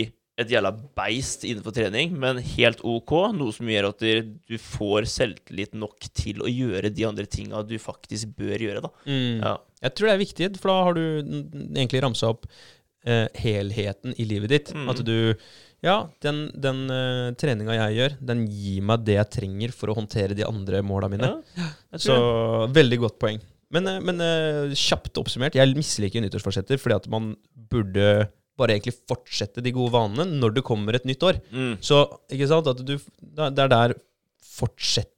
[0.40, 3.12] et jævla beist innenfor trening, men helt OK.
[3.36, 7.76] Noe som gjør at du får selvtillit nok til å gjøre de andre tinga du
[7.82, 8.92] faktisk bør gjøre, da.
[9.04, 9.40] Mm.
[9.42, 9.56] Ja.
[9.84, 11.04] Jeg tror det er viktig, for da har du
[11.74, 12.46] egentlig ramsa opp
[13.08, 14.72] eh, helheten i livet ditt.
[14.76, 14.88] Mm.
[14.92, 15.16] At du
[15.80, 19.94] Ja, den, den uh, treninga jeg gjør, den gir meg det jeg trenger for å
[19.96, 21.30] håndtere de andre måla mine.
[21.56, 22.74] ja Så det.
[22.76, 23.40] veldig godt poeng.
[23.72, 27.32] Men, eh, men uh, kjapt oppsummert, jeg misliker nyttårsforsetter fordi at man
[27.72, 28.28] burde
[28.60, 31.40] bare egentlig fortsette de gode vanene når det kommer et nytt år.
[31.50, 31.74] Mm.
[31.84, 32.96] Så ikke sant, at du,
[33.40, 33.96] det er der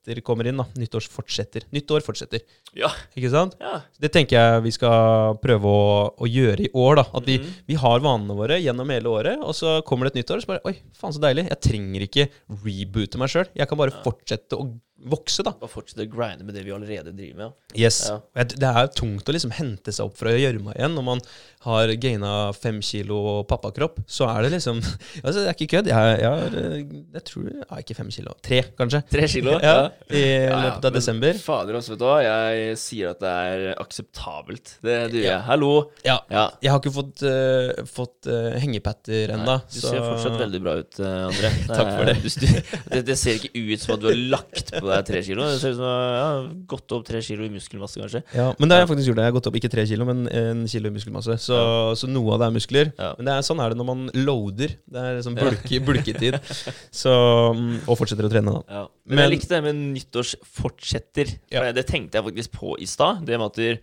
[0.03, 0.57] fortsetter kommer inn.
[0.57, 1.63] da, Nyttår fortsetter.
[1.73, 2.41] Nyttår fortsetter.
[2.75, 2.89] Ja.
[3.17, 3.55] Ikke sant?
[3.61, 3.83] ja.
[4.01, 6.97] Det tenker jeg vi skal prøve å, å gjøre i år.
[6.97, 7.53] da, At vi, Mhm.
[7.69, 10.43] vi har vanene våre gjennom hele året, og så kommer det et nytt år, og
[10.43, 11.49] så bare Oi, faen så deilig.
[11.49, 12.29] Jeg trenger ikke
[12.65, 13.47] reboote meg sjøl.
[13.55, 15.51] Jeg kan bare fortsette å vokse, da.
[15.51, 17.53] Bare fortsette å grinde med det vi allerede driver med.
[17.75, 18.09] Yes.
[18.09, 18.21] Ja.
[18.45, 21.21] Det er tungt å liksom hente seg opp fra gjørma igjen når man
[21.65, 23.99] har gaina fem kilo pappakropp.
[24.07, 24.79] Så er det liksom
[25.25, 25.87] altså, Det er ikke kødd.
[25.91, 28.37] Jeg, jeg, har, eh, jeg tror ja, Ikke fem kilo.
[28.43, 29.03] Tre, kanskje.
[29.11, 29.59] Tre kilo?
[29.63, 31.39] Ja, I Ja, ja, løpet av desember.
[31.41, 32.17] Fader også, vet du hva.
[32.25, 34.75] Jeg sier at det er akseptabelt.
[34.85, 35.37] Det, det gjør Ja.
[35.39, 35.43] jeg.
[35.49, 35.71] Hallo.
[36.05, 36.17] Ja.
[36.31, 36.45] Ja.
[36.63, 39.59] Jeg har ikke fått, uh, fått uh, hengepatter ennå.
[39.73, 41.51] Du ser fortsatt veldig bra ut, uh, André.
[41.71, 42.17] Takk for det.
[42.23, 42.47] Du, du,
[42.93, 43.03] det.
[43.09, 45.45] Det ser ikke ut som at du har lagt på deg tre kilo.
[45.49, 46.29] Det ser ut som ja,
[46.71, 48.23] gått opp tre kilo i muskelmasse, kanskje.
[48.37, 49.19] Ja, men det har jeg faktisk gjort.
[49.21, 49.27] det.
[49.27, 51.37] Jeg har gått opp ikke tre kilo, men en kilo i muskelmasse.
[51.43, 51.59] Så,
[51.99, 52.93] så noe av det er muskler.
[52.99, 53.13] Ja.
[53.19, 54.75] Men det er, sånn er det når man loader.
[54.93, 56.39] Det er sånn bulke, bulketid.
[57.03, 57.13] Så,
[57.57, 58.63] mm, og fortsetter å trene, da.
[58.81, 58.83] Ja.
[59.07, 61.37] Men, Men- jeg likte det med nyttårsfortsetter.
[61.51, 61.75] For Ja.
[61.75, 63.27] Det tenkte jeg faktisk på i stad.
[63.27, 63.79] Det med at der,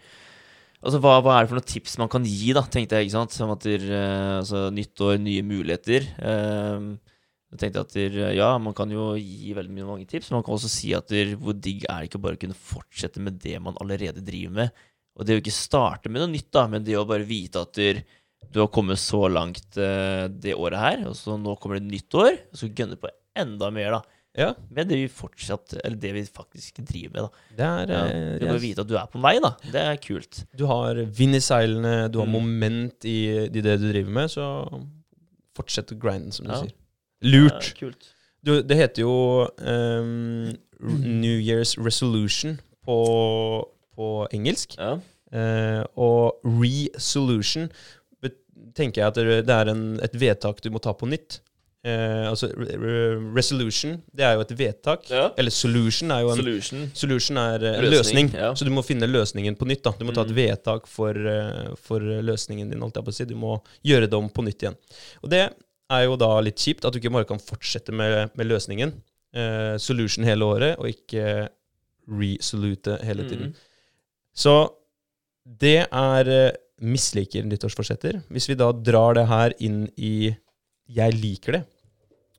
[0.80, 3.10] Altså, hva, hva er det for noen tips man kan gi, da, tenkte jeg.
[3.10, 3.34] ikke sant?
[3.36, 6.06] Som at der, eh, altså, Nyttår, nye muligheter.
[6.24, 6.86] Eh,
[7.52, 10.46] jeg tenkte at der, ja, Man kan jo gi veldig mye mange tips, men man
[10.48, 13.42] kan også si at der, hvor digg er det ikke bare å kunne fortsette med
[13.44, 14.86] det man allerede driver med.
[15.20, 17.74] Og det å ikke starte med noe nytt, da, men det å bare vite at
[17.76, 18.04] der,
[18.54, 21.92] du har kommet så langt uh, det året her, og så nå kommer det et
[21.98, 24.19] nytt år, og så gønne på enda mer, da.
[24.40, 27.30] Ja, Med det vi fortsatt Eller det vi faktisk driver med, da.
[27.58, 28.62] det er Ja, du må yes.
[28.64, 29.52] vite at du er på vei, da.
[29.74, 30.44] Det er kult.
[30.58, 32.38] Du har vind i seilene, du har Mm.
[32.38, 34.46] moment i, i det du driver med, så
[35.60, 36.62] fortsett å grinde, som du Ja.
[36.64, 36.72] sier.
[37.22, 37.74] Lurt.
[37.78, 38.14] kult.
[38.46, 43.66] Du, det heter jo um, New Year's Resolution på,
[43.98, 44.78] på engelsk.
[44.80, 44.94] Ja.
[45.36, 47.70] Uh, og resolution
[48.76, 51.40] tenker jeg at det er en, et vedtak du må ta på nytt.
[51.88, 52.96] Eh, altså re re
[53.38, 55.06] resolution, det er jo et vedtak.
[55.10, 55.30] Ja.
[55.40, 56.82] Eller solution er jo en Solution.
[56.94, 58.50] Solution er eh, en Løsning, løsning, ja.
[58.54, 59.84] så du må finne løsningen på nytt.
[59.88, 59.94] da.
[59.98, 60.36] Du må ta et Mm.
[60.42, 62.84] vedtak for, eh, for løsningen din.
[62.84, 63.26] Alt jeg på å si.
[63.26, 64.76] Du må gjøre det om på nytt igjen.
[65.24, 65.46] Og det
[65.90, 68.92] er jo da litt kjipt, at du ikke bare kan fortsette med, med løsningen.
[69.34, 71.48] Eh, solution hele året, og ikke
[72.10, 73.54] resolute hele tiden.
[73.54, 73.56] Mm.
[74.36, 74.54] Så
[75.60, 78.22] det er eh, misliker nyttårsforsetter.
[78.30, 80.36] Hvis vi da drar det her inn i
[80.90, 81.66] 'jeg liker det',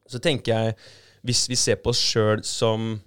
[0.09, 0.75] så tenker jeg
[1.23, 2.99] Hvis vi ser på oss sjøl som,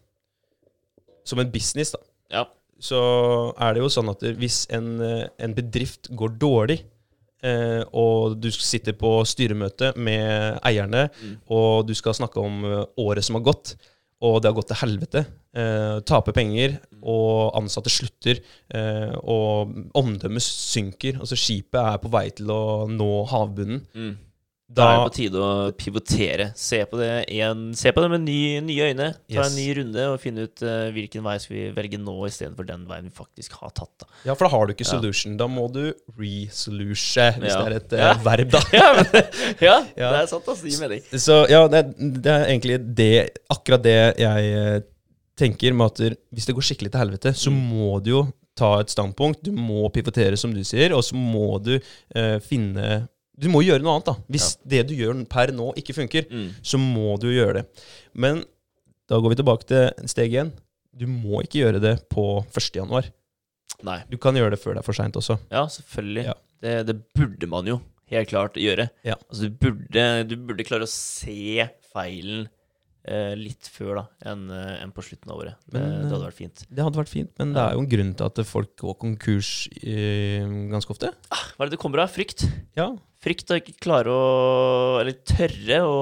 [1.26, 1.98] som en business, da,
[2.30, 2.44] Ja.
[2.80, 5.02] så er det jo sånn at hvis en,
[5.40, 6.84] en bedrift går dårlig,
[7.44, 11.38] eh, og du sitter på styremøte med eierne, Mm.
[11.50, 13.76] og du skal snakke om eh, året som har gått,
[14.22, 15.26] og det har gått til helvete,
[15.56, 18.40] eh, taper penger, og ansatte slutter,
[18.72, 24.18] eh, og omdømmet synker, altså skipet er på vei til å nå havbunnen, Mm.
[24.73, 26.45] Da er det på tide å pivotere.
[26.58, 29.10] Se på det, en, se på det med ny, nye øyne.
[29.30, 29.52] Ta Yes.
[29.52, 32.86] en ny runde og finne ut uh, hvilken vei skal vi velge nå, istedenfor den
[32.89, 33.91] veien vi faktisk har tatt.
[34.02, 34.08] Da.
[34.26, 34.93] Ja, for da har du ikke Ja.
[34.95, 35.36] solution.
[35.38, 37.63] Da må du resolution, hvis Ja.
[37.63, 38.13] det er et eh, Ja.
[38.23, 38.60] verb, da.
[38.73, 39.06] Ja, men,
[39.62, 40.12] ja, Ja.
[40.12, 40.47] det er sant.
[40.47, 41.02] Altså, gir mening.
[41.12, 41.84] Så ja, det,
[42.23, 43.12] det er egentlig det,
[43.52, 44.80] akkurat det jeg eh,
[45.38, 47.62] tenker med at hvis det går skikkelig til helvete, så Mm.
[47.73, 48.23] må du jo
[48.56, 49.41] ta et standpunkt.
[49.43, 51.80] Du må pivotere, som du sier, og så må du
[52.15, 53.08] uh, finne
[53.39, 54.15] Du må gjøre noe annet, da.
[54.30, 56.52] Hvis det du gjør per nå, ikke funker, Mm.
[56.62, 57.65] så må du gjøre det.
[58.13, 58.43] Men
[59.10, 60.52] da går vi tilbake til steg én.
[60.93, 62.76] Du må ikke gjøre det på 1.
[62.78, 63.08] januar.
[63.84, 64.04] Nei.
[64.10, 65.39] Du kan gjøre det før det er for seint også.
[65.52, 66.26] Ja, selvfølgelig.
[66.30, 66.34] Ja.
[66.63, 67.80] Det, det burde man jo
[68.13, 68.89] helt klart gjøre.
[69.04, 69.15] Ja.
[69.30, 72.46] Altså, du, burde, du burde klare å se feilen
[73.10, 75.58] eh, litt før da enn en på slutten av året.
[75.65, 76.63] Det, Men, det hadde eh, vært fint.
[76.69, 79.52] Det hadde vært fint, men det er jo en grunn til at folk går konkurs
[79.82, 81.10] eh, ganske ofte.
[81.34, 82.13] Hva er det det kommer av?
[82.13, 82.46] Frykt?
[82.78, 82.91] Ja,
[83.24, 85.98] Frykt å ikke klare å Eller tørre å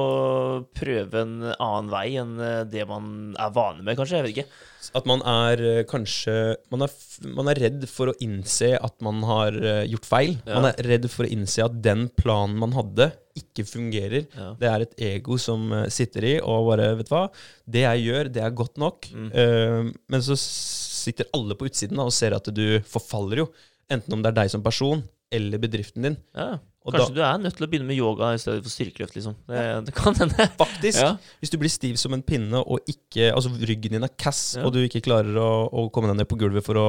[0.77, 4.17] prøve en annen vei enn eh, det man er vane med, kanskje.
[4.17, 4.67] Jeg vet ikke.
[4.97, 6.35] At man er eh, kanskje
[6.73, 6.95] man er,
[7.37, 10.33] man er redd for å innse at man har eh, gjort feil.
[10.47, 10.57] Ja.
[10.57, 14.25] Man er redd for å innse at den planen man hadde, ikke fungerer.
[14.33, 14.49] Ja.
[14.59, 17.25] Det er et ego som sitter i og bare Vet du hva?
[17.69, 19.07] Det jeg gjør, det er godt nok.
[19.13, 19.93] Mm.
[20.11, 23.49] Men så sitter alle på utsiden da, og ser at du forfaller jo.
[23.91, 26.17] Enten om det er deg som person eller bedriften din.
[26.35, 26.57] Ja.
[26.81, 29.35] Kanskje du er nødt til å begynne med yoga i stedet for styrkeløft, liksom.
[29.45, 30.47] Det, det kan hende.
[30.63, 30.97] Faktisk.
[30.97, 31.11] Ja.
[31.37, 34.63] Hvis du blir stiv som en pinne, og ikke, altså ryggen din er cass, Ja.
[34.65, 36.87] og du ikke klarer å, å komme deg ned på gulvet for å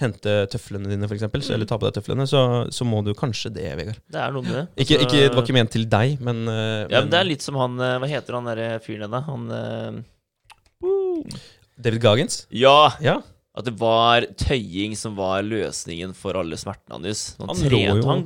[0.00, 1.50] hente tøflene dine, f.eks., Mm.
[1.56, 3.98] eller ta på deg tøflene, så, så må du kanskje det, Vegard.
[4.06, 4.64] Det er noe med det.
[4.86, 7.30] Ikke, Altså- ikke, det var ikke ment til deg, men, eh, Ja, men det er
[7.32, 9.24] litt som han eh, Hva heter han derre fyren igjen, da?
[9.26, 11.34] Han uh,
[11.76, 12.44] David Gagens?
[12.54, 12.92] Ja!
[13.02, 13.18] Ja.
[13.54, 17.36] At det var tøying som var løsningen for alle smertene hans.
[17.38, 18.24] Han, Han trent, han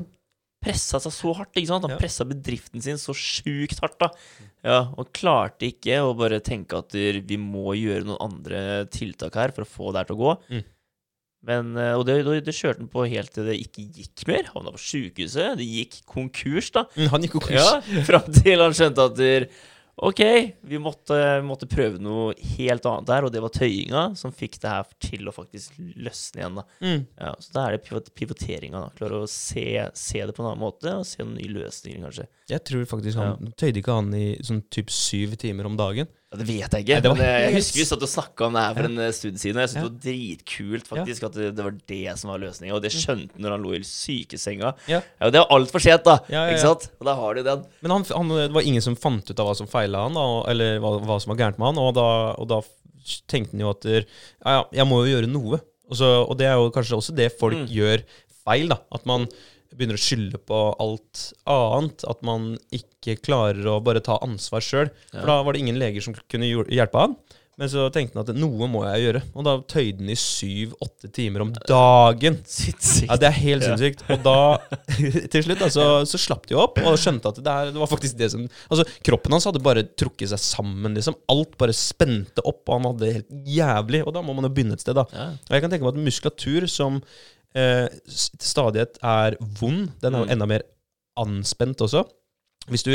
[0.64, 1.52] pressa seg så hardt.
[1.54, 1.84] ikke sant?
[1.84, 1.98] Han Ja.
[2.00, 3.98] pressa bedriften sin så sjukt hardt.
[4.00, 4.08] da
[4.64, 9.52] Ja, Og klarte ikke å bare tenke at vi må gjøre noen andre tiltak her
[9.52, 10.32] for å få det her til å gå.
[10.50, 10.64] Mm.
[11.46, 14.42] Men, eh, Og det, det, kjørte han på helt til det ikke gikk mer.
[14.54, 15.56] Havna på sjukehuset.
[15.60, 16.84] Det gikk konkurs, da.
[16.96, 17.54] Mm, Han gikk konkurs.
[17.54, 19.16] Ja, Fram til han skjønte at
[19.98, 20.20] OK,
[20.62, 24.70] vi måtte, måtte prøve noe helt annet der, og det var tøyinga som fikk det
[24.70, 26.60] her til å faktisk løsne igjen.
[26.60, 27.00] da Mm.
[27.18, 28.78] ja, Så da er det pivot pivoteringa.
[28.84, 29.64] da Klare å se,
[29.98, 32.28] se det på en annen måte, og se noen nye løsninger, kanskje.
[32.48, 36.06] Jeg tror faktisk han tøyde ikke han i sånn typ syv timer om dagen.
[36.28, 36.96] Ja, det vet jeg ikke.
[37.00, 39.38] Nei, men eh, jeg husker vi satt og snakka om det her for en stund
[39.40, 39.56] siden.
[39.56, 42.74] Og jeg syntes det var dritkult faktisk at det, det var det som var løsninga.
[42.76, 44.72] Og det skjønte han når han lå i sykesenga.
[44.92, 45.00] Ja.
[45.22, 46.18] Ja, Det var altfor sent, da.
[46.28, 46.84] Ikke sant?
[47.00, 47.64] Og da har du den.
[47.80, 50.26] Men han, han, det var ingen som fant ut av hva som feila han, da,
[50.52, 51.80] eller hva, hva som var gærent med han.
[51.86, 52.60] Og da, og da
[53.32, 54.02] tenkte han jo at ja,
[54.44, 55.62] ja, jeg må jo gjøre noe.
[55.88, 57.70] Og, så, og det er jo kanskje også det folk Mm.
[57.72, 58.04] gjør
[58.44, 58.68] feil.
[58.68, 59.24] da At man
[59.76, 62.06] begynner å skylde på alt annet.
[62.08, 64.92] At man ikke klarer å bare ta ansvar sjøl.
[65.12, 67.18] For da var det ingen leger som kunne hjelpe han.
[67.58, 69.20] Men så tenkte han at noe må jeg gjøre.
[69.34, 72.36] Og da tøyde han i syv-åtte timer om dagen.
[73.08, 74.04] Ja, det er helt sinnssykt.
[74.14, 74.34] Og da,
[75.32, 77.90] til slutt, da, så, så slapp de opp og skjønte at det, er, det var
[77.90, 81.16] faktisk det som Altså, kroppen hans hadde bare trukket seg sammen, liksom.
[81.34, 84.04] Alt bare spente opp, og han hadde det helt jævlig.
[84.06, 85.08] Og da må man jo begynne et sted, da.
[85.34, 87.02] Og jeg kan tenke meg at muskulatur som
[87.58, 90.32] til stadighet er vond, den er jo Mm.
[90.36, 90.64] enda mer
[91.18, 92.04] anspent også.
[92.68, 92.90] Hvis du,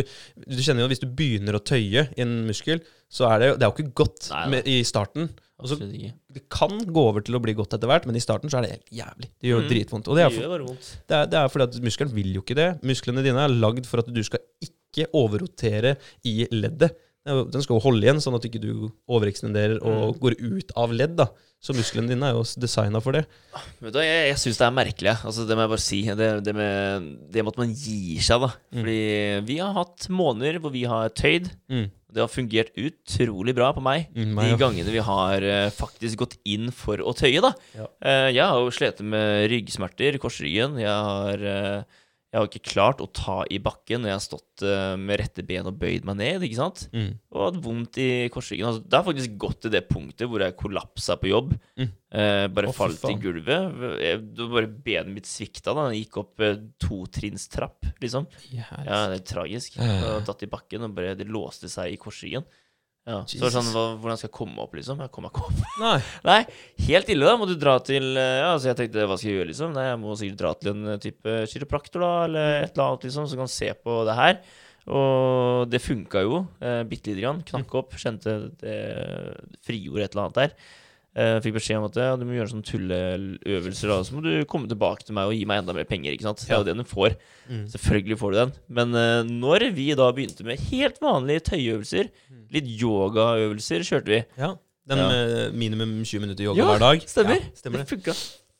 [0.46, 3.56] du kjenner jo hvis du begynner å tøye i en muskel, så er det jo
[3.58, 5.30] Det er jo ikke godt Nei, med, i starten.
[5.64, 6.14] Og så Absolutt ikke.
[6.36, 8.66] det kan gå over til å bli godt etter hvert, men i starten så er
[8.68, 9.30] det helt jævlig.
[9.42, 9.70] Det gjør Mm.
[9.72, 10.08] dritvondt.
[10.12, 12.70] Og det er, for, det, er, det er fordi at muskelen vil jo ikke det.
[12.84, 15.96] Musklene dine er lagd for at du skal ikke overrotere
[16.26, 16.92] i leddet.
[17.26, 20.20] Den skal jo holde igjen, sånn at ikke du overekstenderer og Mm.
[20.20, 21.16] går ut av ledd.
[21.16, 21.28] da.
[21.64, 23.22] Så musklene dine er jo designa for det.
[23.80, 25.14] Vet du, jeg jeg syns det er merkelig.
[25.24, 26.02] Altså, det må jeg bare si.
[26.04, 28.50] Det, det, med, det med at man gir seg, da.
[28.74, 28.82] Mm.
[28.82, 31.48] Fordi vi har hatt måneder hvor vi har tøyd.
[31.72, 31.86] Mm.
[32.14, 34.10] Det har fungert utrolig bra på meg.
[34.12, 34.58] Mm, De meg, ja.
[34.60, 37.54] gangene vi har uh, faktisk gått inn for å tøye, da.
[37.74, 37.88] Ja.
[38.04, 40.76] Uh, jeg har jo slitt med ryggsmerter, korsryggen.
[40.84, 42.02] Jeg har, eh,
[42.34, 45.44] jeg har ikke klart å ta i bakken når jeg har stått eh, med rette
[45.46, 46.46] ben og bøyd meg ned.
[46.48, 46.88] ikke sant?
[46.90, 47.12] Mm.
[47.30, 48.72] Og hatt vondt i korsryggen.
[48.72, 51.54] Altså, det har faktisk gått til det punktet hvor jeg kollapsa på jobb.
[51.78, 51.92] Mm.
[51.94, 53.86] Eh, bare oh, falt i gulvet.
[54.02, 58.26] Jeg, bare benet mitt svikta da jeg gikk opp eh, totrinnstrapp, liksom.
[58.50, 58.74] Yes.
[58.82, 59.78] Ja, det er tragisk.
[59.78, 62.50] Jeg har tatt i bakken, og bare det låste seg i korsryggen.
[63.04, 63.18] Ja.
[63.28, 65.02] Så var det sånn, hvordan skal jeg komme opp, liksom?
[65.04, 65.64] Jeg kommer ikke opp.
[65.84, 65.96] Nei.
[66.24, 66.38] Nei,
[66.88, 67.36] helt ille, da.
[67.40, 69.74] Må du dra til eh, Ja, Så jeg tenkte, hva skal jeg gjøre, liksom?
[69.76, 73.08] Nei, jeg må sikkert dra til en eh, type kiropraktor, da, eller et eller annet,
[73.10, 74.40] liksom, som kan se på det her.
[74.94, 77.44] Og det funka jo, eh, bitte lite grann.
[77.48, 78.78] Knakk opp, kjente det
[79.64, 80.56] frigjorde et eller annet der.
[81.16, 84.32] Eh, fikk beskjed om at ja, du må gjøre sånne tulleøvelser, og Så må du
[84.50, 86.42] komme tilbake til meg og gi meg enda mer penger, ikke sant.
[86.42, 87.16] Det er jo det du får.
[87.50, 87.64] Mm.
[87.70, 88.54] Selvfølgelig får du den.
[88.80, 92.10] Men uh, når vi da begynte med helt vanlige tøyeøvelser,
[92.54, 94.24] litt yogaøvelser, kjørte vi.
[94.42, 94.56] Ja.
[94.90, 95.52] Den Ja.
[95.56, 97.06] minimum 20 minutter yoga Ja, hver dag.
[97.08, 97.38] Stemmer.
[97.40, 98.16] Ja, stemmer det funka.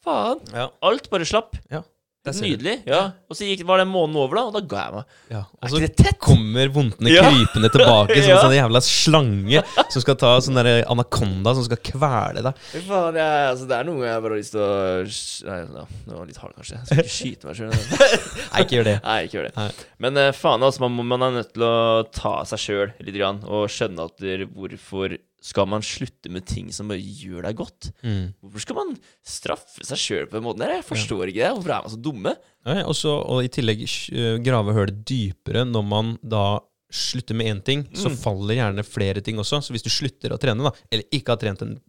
[0.06, 0.40] Faen.
[0.54, 1.58] Ja, Alt bare slapp.
[1.70, 1.82] du.
[2.24, 2.74] Nydelig.
[2.88, 5.06] ja Og så gikk, var det måneden over, da, og da ga jeg meg.
[5.34, 5.42] Ja.
[5.60, 6.20] Og så ikke det tett?
[6.24, 7.24] kommer vondtene Ja.
[7.28, 8.38] krypende tilbake som Ja.
[8.38, 12.62] en sånn jævla slange som skal ta sånn der anakonda som skal kvele deg.
[12.72, 15.58] Fy faen, jeg, altså, det er noe jeg bare har lyst til å sk- Nei,
[15.60, 16.80] ja, det var litt hardt, kanskje.
[16.80, 17.76] Jeg skal ikke skyte meg sjøl.
[18.54, 18.96] Nei, ikke gjør det.
[19.04, 19.54] Nei, ikke gjør det.
[19.60, 19.68] Nei.
[20.08, 21.76] Men eh, faen, altså, man, må- man er nødt til å
[22.16, 26.70] ta seg sjøl litt grann, og skjønne at der, hvorfor skal man slutte med ting
[26.72, 27.90] som bare gjør deg godt?
[28.06, 28.30] Mm.
[28.40, 28.94] Hvorfor skal man
[29.28, 30.78] straffe seg sjøl på den måten her?
[30.80, 31.50] Jeg forstår ikke det.
[31.58, 32.36] Hvorfor er man så dumme?
[32.64, 33.84] Ja, og, så, og i tillegg
[34.16, 36.46] øh, grave hølet dypere når man da
[36.94, 38.18] slutter med én ting, så Mm.
[38.22, 39.60] faller gjerne flere ting også.
[39.66, 41.80] Så hvis du slutter å trene, da, eller ikke har trent den,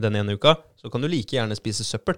[0.00, 2.14] den ene uka, så kan du like gjerne spise søppel.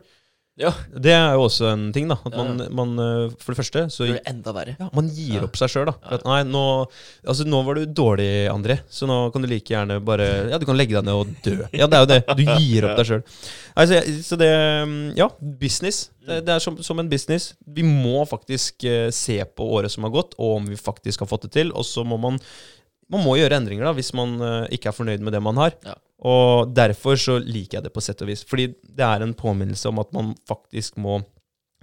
[0.60, 0.70] Ja.
[0.86, 2.14] Det er jo også en ting, da.
[2.28, 4.76] At man, man øh, For det første så Det enda verre.
[4.78, 5.94] ja, Man gir opp seg sjøl, da.
[6.14, 6.62] At, nei, nå,
[7.26, 10.66] altså, nå var du dårlig, André, så nå kan du like gjerne bare Ja, du
[10.68, 11.56] kan legge deg ned og dø.
[11.74, 12.20] Ja, det er jo det.
[12.38, 13.24] Du gir opp deg sjøl.
[13.74, 14.52] Altså, så det
[15.18, 16.04] Ja, business.
[16.24, 17.50] Det, det er som, som en business.
[17.66, 21.28] Vi må faktisk eh, se på året som har gått, og om vi faktisk har
[21.28, 21.74] fått det til.
[21.74, 22.38] Og så må man
[23.12, 25.74] man må gjøre endringer da, hvis man eh, ikke er fornøyd med det man har.
[25.84, 25.94] Ja.
[26.24, 28.44] Og derfor så liker jeg det på sett og vis.
[28.48, 31.18] Fordi det er en påminnelse om at man faktisk må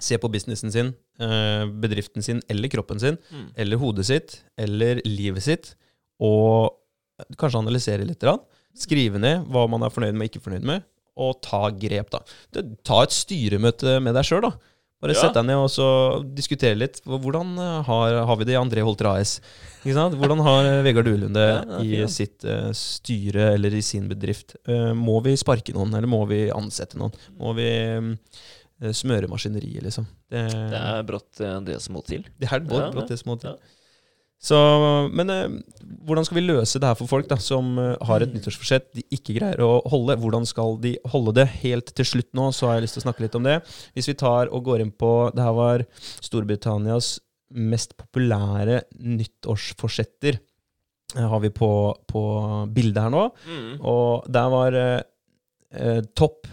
[0.02, 3.52] se på businessen sin, eh, bedriften sin eller kroppen sin, Mm.
[3.56, 5.76] eller hodet sitt, eller livet sitt,
[6.20, 6.74] og
[7.38, 8.24] kanskje analysere litt.
[8.74, 10.84] Skrive ned hva man er fornøyd med og ikke fornøyd med,
[11.22, 12.22] og ta grep, da.
[12.84, 14.54] Ta et styremøte med deg sjøl, da.
[15.02, 15.22] Bare Ja.
[15.24, 15.86] sett deg ned og så
[16.38, 17.00] diskutere litt.
[17.10, 19.40] Hvordan eh, har, har vi det i André Holter AS?
[19.84, 24.06] Hvordan har eh, Vegard Duelund det Ja, ja, i sitt uh, styre eller i sin
[24.12, 24.56] bedrift?
[24.70, 27.16] Uh, må vi sparke noen, eller må vi ansette noen?
[27.42, 30.06] Må vi eh, smøre maskineriet, liksom?
[30.30, 32.24] Det, Det er brått det som må til.
[32.38, 33.58] det er brått, Ja, brått det som må til.
[34.42, 34.58] Så,
[35.14, 35.52] men eh,
[36.08, 39.04] hvordan skal vi løse det her for folk da, som eh, har et nyttårsforsett de
[39.14, 40.16] ikke greier å holde?
[40.18, 41.46] Hvordan skal de holde det?
[41.62, 43.60] Helt til slutt nå så har jeg lyst til å snakke litt om det.
[43.94, 45.84] Hvis vi tar og går inn på Det her var
[46.26, 47.20] Storbritannias
[47.52, 50.40] mest populære nyttårsforsetter.
[51.18, 51.72] eh, Har vi på,
[52.08, 52.24] på
[52.74, 53.28] bildet her nå.
[53.46, 53.72] Mm.
[53.86, 55.02] Og der var eh,
[55.76, 56.50] eh, topp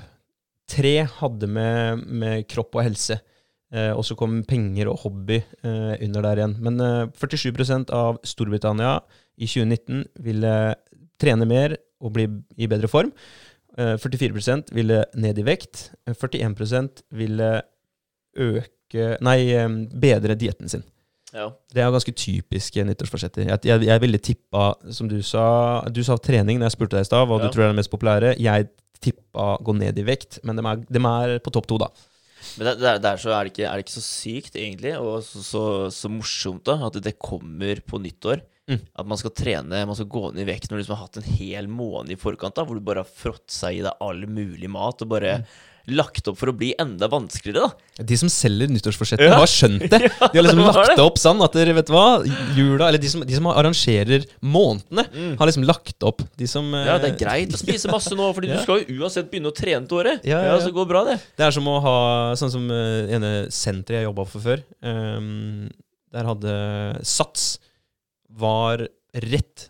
[0.68, 3.16] tre hadde med, med kropp og helse.
[3.74, 6.56] Eh, og så kom penger og hobby eh, under der igjen.
[6.64, 8.94] Men eh, 47% av Storbritannia
[9.36, 10.54] i 2019 ville
[11.20, 13.12] trene mer og bli i bedre form.
[13.76, 15.90] Eh, 44% ville ned i vekt.
[16.08, 17.50] Eh, 41 ville
[18.38, 19.68] øke Nei, eh,
[20.00, 20.82] bedre dietten sin.
[21.34, 21.50] Ja.
[21.74, 23.44] Det er ganske typiske nyttårsforsetter.
[23.50, 27.04] Jeg, jeg, jeg ville tippa, som du sa Du sa trening når jeg spurte deg
[27.04, 27.44] i stad, hva Ja.
[27.44, 28.30] du tror er det mest populære.
[28.40, 28.70] Jeg
[29.04, 31.90] tippa gå ned i vekt, men de er, de er på topp to, da.
[32.58, 35.42] Men der, der, så er det, ikke, er det ikke så sykt, egentlig, og så,
[35.44, 38.44] så, så morsomt, da, at det kommer på nyttår.
[38.68, 38.82] Mm.
[39.00, 41.20] At man skal trene, man skal gå ned i vekt når du liksom har hatt
[41.22, 44.70] en hel måned i forkant, da, hvor du bare har fråtsa i deg all mulig
[44.70, 45.50] mat og bare Mm.
[45.96, 48.02] Lagt opp for å bli enda vanskeligere, da.
[48.08, 49.38] De som selger nyttårsforsettet Ja.
[49.40, 50.00] har skjønt det.
[50.32, 50.96] De har liksom lagt det.
[50.98, 52.02] det opp sånn at dere vet hva,
[52.54, 55.04] jula Eller de som, de som arrangerer månedene,
[55.40, 56.22] har liksom lagt opp.
[56.38, 56.84] De som Mm.
[56.86, 58.56] Ja, det eh, er greit å spise masse nå, Fordi Ja.
[58.58, 60.24] du skal jo uansett begynne å trene til året.
[60.26, 60.58] Ja, ja, ja.
[60.60, 61.18] Så det går bra, det.
[61.38, 61.96] Det er som å ha
[62.38, 64.62] Sånn som uh, ene senteret jeg jobba for før.
[64.82, 65.68] um,
[66.12, 66.52] der hadde
[67.04, 67.58] Sats
[68.30, 69.68] var rett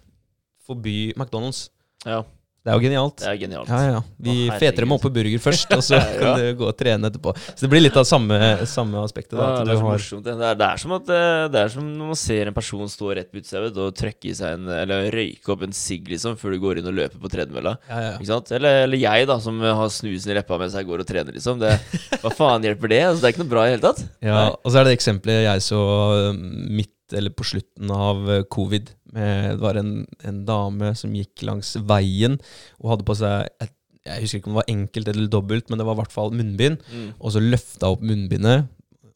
[0.66, 1.68] forbi McDonald's.
[2.06, 2.22] Ja,
[2.68, 3.16] Det er jo genialt.
[3.22, 3.70] det er genialt.
[3.72, 4.00] Ja, ja.
[4.20, 6.04] Vi Å, feter dem opp på burger først, og så Ja.
[6.20, 7.32] kan du gå og trene etterpå.
[7.48, 8.36] Så det blir litt av samme,
[8.68, 9.38] samme aspektet.
[9.38, 10.34] Da, det, er har det.
[10.34, 13.14] Er, det, er som at, eh, det er som når man ser en person stå
[13.16, 16.54] rett på du, og trykke i seg en Eller røyke opp en sigg liksom før
[16.54, 17.76] du går inn og løper på tredemølla.
[17.88, 18.40] ja, ja.
[18.58, 21.62] Eller, eller jeg, da, som har snusen i leppa mens jeg går og trener, liksom.
[21.62, 21.72] Det,
[22.20, 23.02] hva faen hjelper det?
[23.08, 24.04] Altså, det er ikke noe bra i det hele tatt.
[24.24, 24.46] Ja, Nei.
[24.60, 25.82] og så er det eksempelet jeg så
[26.28, 28.92] uh, midt eller på slutten av uh, covid.
[29.16, 29.92] Med, det var en,
[30.28, 32.38] en dame som gikk langs veien
[32.80, 33.74] og hadde på seg et,
[34.08, 36.34] Jeg husker ikke om det var enkelt eller dobbelt, men det var i hvert fall
[36.36, 36.82] munnbind.
[36.92, 37.08] Mm.
[37.18, 38.68] Og så løfta opp munnbindet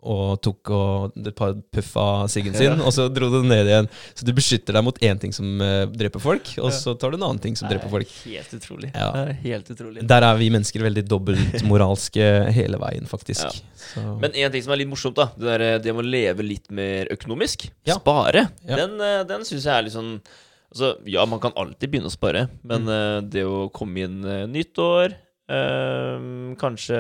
[0.03, 3.89] og tok og et par puff av siggen sin, og så dro du ned igjen.
[4.19, 7.21] Så du beskytter deg mot én ting som uh, dreper folk, og så tar du
[7.21, 8.13] en annen ting som dreper folk.
[8.27, 8.93] Helt utrolig.
[8.95, 9.11] Ja.
[9.23, 10.07] Er helt utrolig.
[10.11, 12.29] Der er vi mennesker veldig dobbeltmoralske
[12.59, 13.47] hele veien, faktisk.
[13.47, 13.83] Ja.
[13.83, 16.47] Så, Men en ting som er litt morsomt, da Det, der, det med å leve
[16.47, 17.69] litt mer økonomisk.
[17.89, 17.99] Ja.
[18.01, 18.49] Spare.
[18.67, 18.83] Ja.
[18.85, 20.17] Den, eh, den syns jeg er litt sånn
[20.73, 24.47] Altså, ja, man kan alltid begynne å spare, men eh, det å komme inn uh,
[24.49, 25.13] nytt år
[25.53, 26.99] eh, kanskje,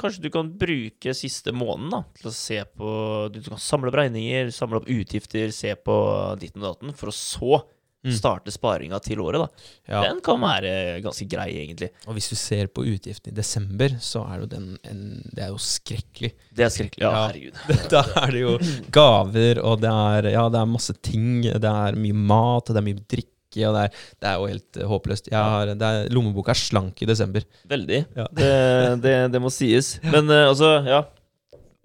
[0.00, 2.94] kanskje du kan bruke siste måneden da, til å se på
[3.34, 5.94] Du kan samle opp regninger, samle opp utgifter, se på
[6.40, 7.62] ditten og datten, for å så
[8.02, 8.10] Mm.
[8.18, 9.38] starte sparinga til året.
[9.38, 10.00] da Ja.
[10.10, 11.90] Den kan være ganske grei, egentlig.
[12.08, 15.50] Og hvis du ser på utgiftene i desember, så er jo den en, Det er
[15.52, 16.32] jo skrekkelig.
[16.52, 16.98] Det er skrekkelig.
[16.98, 17.28] Ja, Ja.
[17.28, 17.54] herregud.
[17.94, 18.58] Da er det jo
[18.90, 21.42] gaver, og det er, ja, det er masse ting.
[21.42, 23.28] Det er mye mat, og det er mye drikke.
[23.68, 25.32] Og det, er, det er jo helt eh, håpløst.
[25.32, 27.44] Jeg har, det er, lommeboka er slank i desember.
[27.70, 28.04] Veldig.
[28.18, 28.28] Ja.
[28.32, 28.52] Det,
[29.04, 29.96] det, det må sies.
[30.08, 31.02] Men eh, altså, ja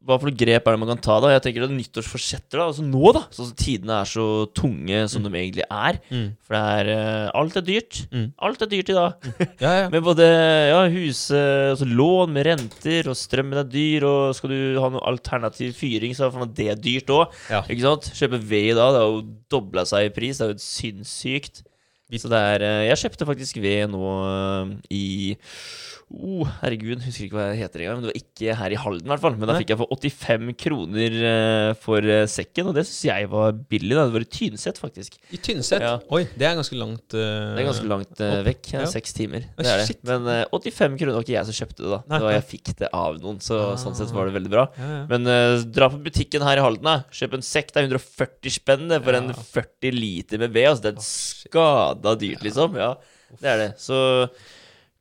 [0.08, 1.34] Hva for noe grep er det man kan ta, da?
[1.34, 2.68] Jeg tenker er nyttårsforsetter, da.
[2.70, 3.26] Altså nå, da.
[3.36, 6.00] Sånn som tidene er så tunge som de egentlig er.
[6.48, 8.00] For det er uh, Alt er dyrt.
[8.14, 8.30] Mm.
[8.48, 9.28] Alt er dyrt i dag.
[9.60, 9.86] Ja, ja.
[9.94, 10.28] Med både
[10.72, 11.44] ja, huse,
[11.74, 16.16] altså lån med renter, og strømmen er dyr, og skal du ha noe alternativ fyring,
[16.16, 17.36] så er det dyrt òg.
[17.52, 17.66] Ja.
[17.68, 18.12] Ikke sant?
[18.16, 20.40] Kjøpe ved i dag, det har jo dobla seg i pris.
[20.40, 21.66] Det er jo sinnssykt.
[22.16, 25.06] Så det er eh, Jeg kjøpte faktisk ved nå eh, i
[26.08, 27.98] Oh, herregud, husker ikke hva det heter engang.
[27.98, 29.34] Men det var ikke her i Halden, i hvert fall.
[29.36, 33.58] Men da fikk jeg for 85 kroner eh, for sekken, og det syns jeg var
[33.68, 33.92] billig.
[33.92, 35.18] da Det var i Tynset, faktisk.
[35.36, 35.84] I Tynset?
[35.84, 35.98] Ja.
[36.16, 37.04] Oi, det er ganske langt.
[37.12, 38.70] uh, Det er ganske langt uh, vekk.
[38.72, 38.92] Ja, Ja.
[38.94, 39.50] Seks timer.
[39.60, 39.98] Det er det.
[40.08, 42.00] Men uh, 85 kroner var ikke jeg som kjøpte det, da.
[42.08, 43.76] Nei, Det var jeg fikk det av noen, så Ah.
[43.84, 44.66] sånn sett var det veldig bra.
[44.80, 45.02] Ja.
[45.12, 45.28] Men
[45.76, 46.96] dra på butikken her i Halden, da.
[47.12, 47.76] Kjøp en sekk.
[47.76, 50.72] Det er 140 spenn for en 40 liter med ved.
[50.72, 51.04] Altså, det er
[51.98, 52.78] skada dyrt, liksom.
[52.78, 52.94] Ja,
[53.42, 53.74] det er det.
[53.82, 54.30] Så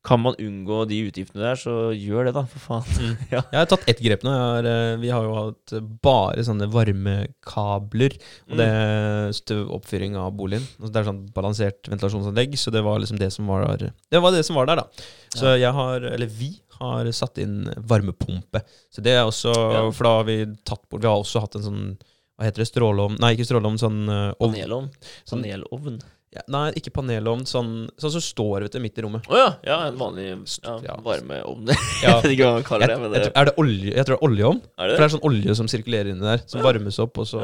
[0.06, 3.16] kan man unngå de utgiftene der, så gjør det, da, for faen.
[3.34, 3.40] ja.
[3.50, 4.30] Jeg har tatt ett grep nå.
[4.30, 5.74] Jeg har, eh, vi har jo hatt
[6.04, 8.14] bare sånne varmekabler
[8.46, 8.60] og Mm.
[8.60, 10.62] det til oppfyring av boligen.
[10.78, 13.90] Altså Det er sånn balansert ventilasjonsanlegg, så det var liksom det som var der.
[14.10, 14.86] Det var det som var der, da.
[15.34, 18.62] Så jeg har, eller vi har satt inn varmepumpe.
[18.92, 19.90] Så det er også Ja.
[19.90, 21.98] For da har vi tatt bort Vi har også hatt en sånn
[22.38, 22.68] hva heter det?
[22.68, 23.16] Stråleovn?
[23.18, 23.78] Nei, ikke stråleovn.
[23.80, 24.90] Sånn uh, ov- Panelovn.
[25.24, 26.02] Sånn- Panelovn.
[26.34, 27.44] Ja, Nei, ikke panelovn.
[27.48, 27.70] Sånn,
[28.00, 29.24] sånn som står vet du, midt i rommet.
[29.30, 29.46] Å ja.
[29.64, 29.76] ja.
[29.88, 31.70] En vanlig ja, varmeovn.
[31.70, 31.76] Ja.
[32.02, 32.98] jeg vet ikke hva man kaller det.
[33.00, 33.92] Men jeg, det, tror- er det olje?
[33.94, 34.60] Jeg tror det er oljeovn.
[34.66, 37.30] er For det det er sånn olje som sirkulerer inni der, som varmes opp, og
[37.30, 37.40] så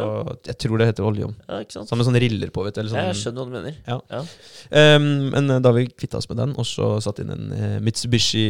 [0.50, 1.38] Jeg tror det heter oljeovn.
[1.46, 1.88] Ja, ikke sant?
[1.88, 2.82] Sammen med sånne riller på, vet du.
[2.82, 3.22] Eller Jeg sånn.
[3.22, 3.80] skjønner hva du mener.
[3.88, 4.22] Ja.
[4.82, 7.48] Ehm, men eh, da har vi kvitta oss med den, og så satt inn en
[7.56, 8.46] eh, Mitsubishi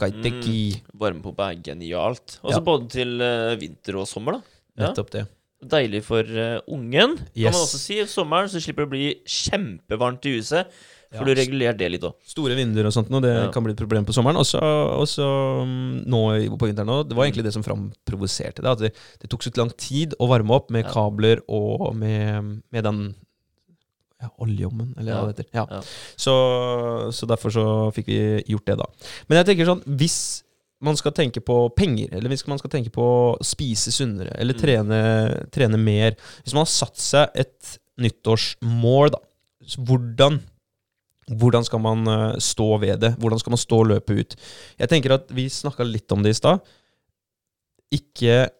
[0.00, 0.60] Kaiteki.
[1.02, 2.38] Varmepumpe er genialt.
[2.46, 4.54] Også både til eh, vinter og sommer, da.
[4.86, 5.26] Nettopp det.
[5.70, 8.00] Deilig for uh, ungen, kan man også si.
[8.10, 10.70] Sommeren så slipper det å bli kjempevarmt i huset.
[11.14, 11.20] Ja.
[11.20, 12.16] For du regulerer det litt òg.
[12.26, 13.50] Store vinduer og sånt nå, det Ja.
[13.54, 14.36] kan bli et problem på sommeren.
[14.40, 16.22] Og så og mm, nå
[16.58, 17.08] på vinteren òg.
[17.08, 18.70] det var egentlig det som framprovoserte det.
[18.72, 18.90] At det,
[19.22, 20.90] det tok så lang tid å varme opp med Ja.
[20.90, 23.14] kabler og med, med den
[24.20, 25.50] ja, oljeommen, eller hva det heter.
[25.54, 25.66] Ja.
[25.70, 25.80] Ja.
[26.16, 26.34] Så,
[27.12, 28.86] så derfor så fikk vi gjort det, da.
[29.28, 30.43] Men jeg tenker sånn, hvis
[30.84, 34.54] man skal tenke på penger, eller hvis man skal tenke på å spise sunnere, eller
[34.54, 34.60] Mm.
[34.62, 35.00] trene,
[35.50, 39.18] trene mer Hvis man har satt seg et nyttårsmål, da,
[39.78, 40.40] hvordan
[41.30, 43.14] hvordan skal man eh, stå ved det?
[43.16, 44.34] Hvordan skal man stå løpet ut?
[44.78, 46.60] Jeg tenker at Vi snakka litt om det i stad.
[47.94, 48.50] Ikke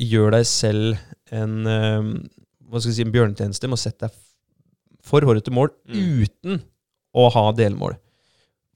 [0.00, 0.96] gjør deg selv
[1.34, 2.08] en eh,
[2.70, 4.22] hva skal jeg si, en bjørnetjeneste med å sette deg
[5.04, 6.24] for hårete mål Mm.
[6.24, 6.62] uten
[7.14, 7.98] å ha delmål.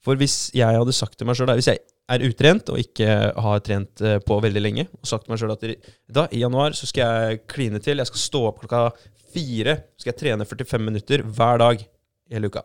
[0.05, 3.07] For hvis jeg hadde sagt til meg sjøl Hvis jeg er utrent og ikke
[3.45, 5.77] har trent eh, på veldig lenge, og sagt til meg sjøl at i-
[6.11, 8.83] da, i januar så skal jeg kline til, jeg skal stå opp klokka
[9.29, 12.63] fire, Så skal jeg trene 45 minutter hver dag i hele uka.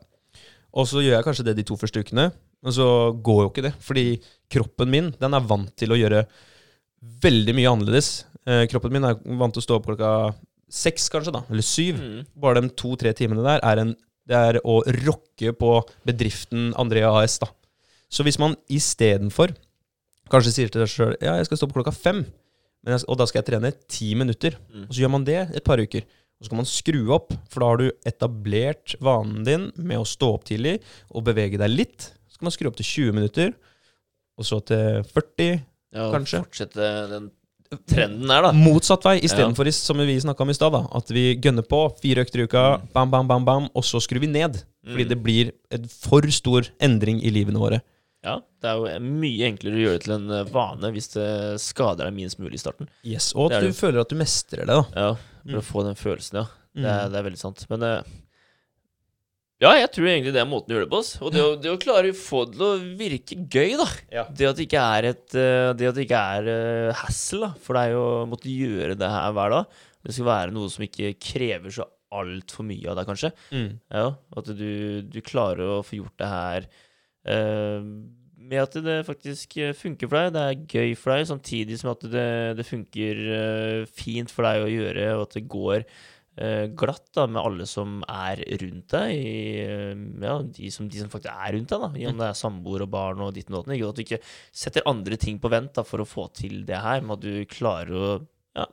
[0.75, 2.31] Og så gjør jeg kanskje det de to første ukene,
[2.65, 2.87] men så
[3.23, 3.75] går jo ikke det.
[3.85, 4.05] Fordi
[4.51, 6.25] kroppen min den er vant til å gjøre
[7.23, 8.09] veldig mye annerledes.
[8.49, 10.11] Eh, kroppen min er vant til å stå opp klokka
[10.75, 12.01] seks, kanskje, da, eller syv.
[12.01, 12.25] Mm.
[12.41, 13.93] Bare de to-tre timene der er, en,
[14.27, 15.75] det er å rocke på
[16.09, 17.37] bedriften Andrea AS.
[17.45, 17.51] da.
[18.15, 19.55] Så hvis man istedenfor
[20.31, 22.21] kanskje sier til deg sjøl ja, jeg skal stå på klokka fem,
[22.85, 24.87] men jeg, og da skal jeg trene ti minutter, Mm.
[24.89, 26.05] og så gjør man det et par uker.
[26.39, 30.07] Og så kan man skru opp, for da har du etablert vanen din med å
[30.07, 30.79] stå opp tidlig
[31.11, 32.11] og bevege deg litt.
[32.29, 33.55] Så kan man skru opp til 20 minutter,
[34.39, 35.63] og så til 40.
[35.95, 36.43] Ja, Kanskje.
[36.45, 37.31] Fortsette den
[37.89, 38.53] trenden der, da.
[38.53, 39.73] Motsatt vei, istedenfor ja.
[39.75, 42.89] som vi snakka om i stad, at vi gønner på fire økter i uka, Mm.
[42.93, 44.61] bam, bam, bam, bam, og så skrur vi ned.
[44.85, 45.09] Fordi Mm.
[45.09, 47.81] det blir en for stor endring i livene våre.
[48.25, 51.29] Ja, det er jo mye enklere å gjøre det til en eh, vane hvis det
[51.61, 52.89] skader deg minst mulig i starten.
[53.05, 53.77] Yes, Og at du det.
[53.77, 54.85] føler at du mestrer det, da.
[54.97, 55.15] Ja,
[55.45, 55.59] For Mm.
[55.61, 56.47] å få den følelsen, ja.
[56.75, 56.87] Det Mm.
[56.89, 57.67] er, det er veldig sant.
[57.69, 58.03] Men eh,
[59.63, 60.99] ja, jeg tror egentlig det er måten å gjøre det på.
[61.05, 61.13] Oss.
[61.23, 63.87] Og det å, det å klare å få det til å virke gøy, da.
[64.13, 64.25] Ja.
[64.29, 66.49] Det at det ikke er et eh, Det at det ikke er
[66.99, 67.51] hassle, da.
[67.63, 69.79] For det er jo å måtte gjøre det her hver dag.
[70.05, 73.31] Det skal være noe som ikke krever så altfor mye av deg, kanskje.
[73.55, 73.71] Mm.
[73.95, 74.67] Ja, At du,
[75.03, 76.67] du klarer å få gjort det her
[78.45, 80.35] med at det faktisk eh, funker for deg.
[80.35, 84.65] Det er gøy for deg, samtidig som at det, det funker eh, fint for deg
[84.65, 89.15] å gjøre, og at det går eh, glatt da, med alle som er rundt deg.
[89.15, 89.37] I,
[90.27, 92.11] ja, de som, de som faktisk er rundt deg, da.
[92.13, 93.75] Om det er samboer og barn og ditt og datt.
[93.75, 94.23] At du ikke
[94.53, 97.45] setter andre ting på vent da, for å få til det her, men at du
[97.51, 98.11] klarer å
[98.55, 98.69] ja,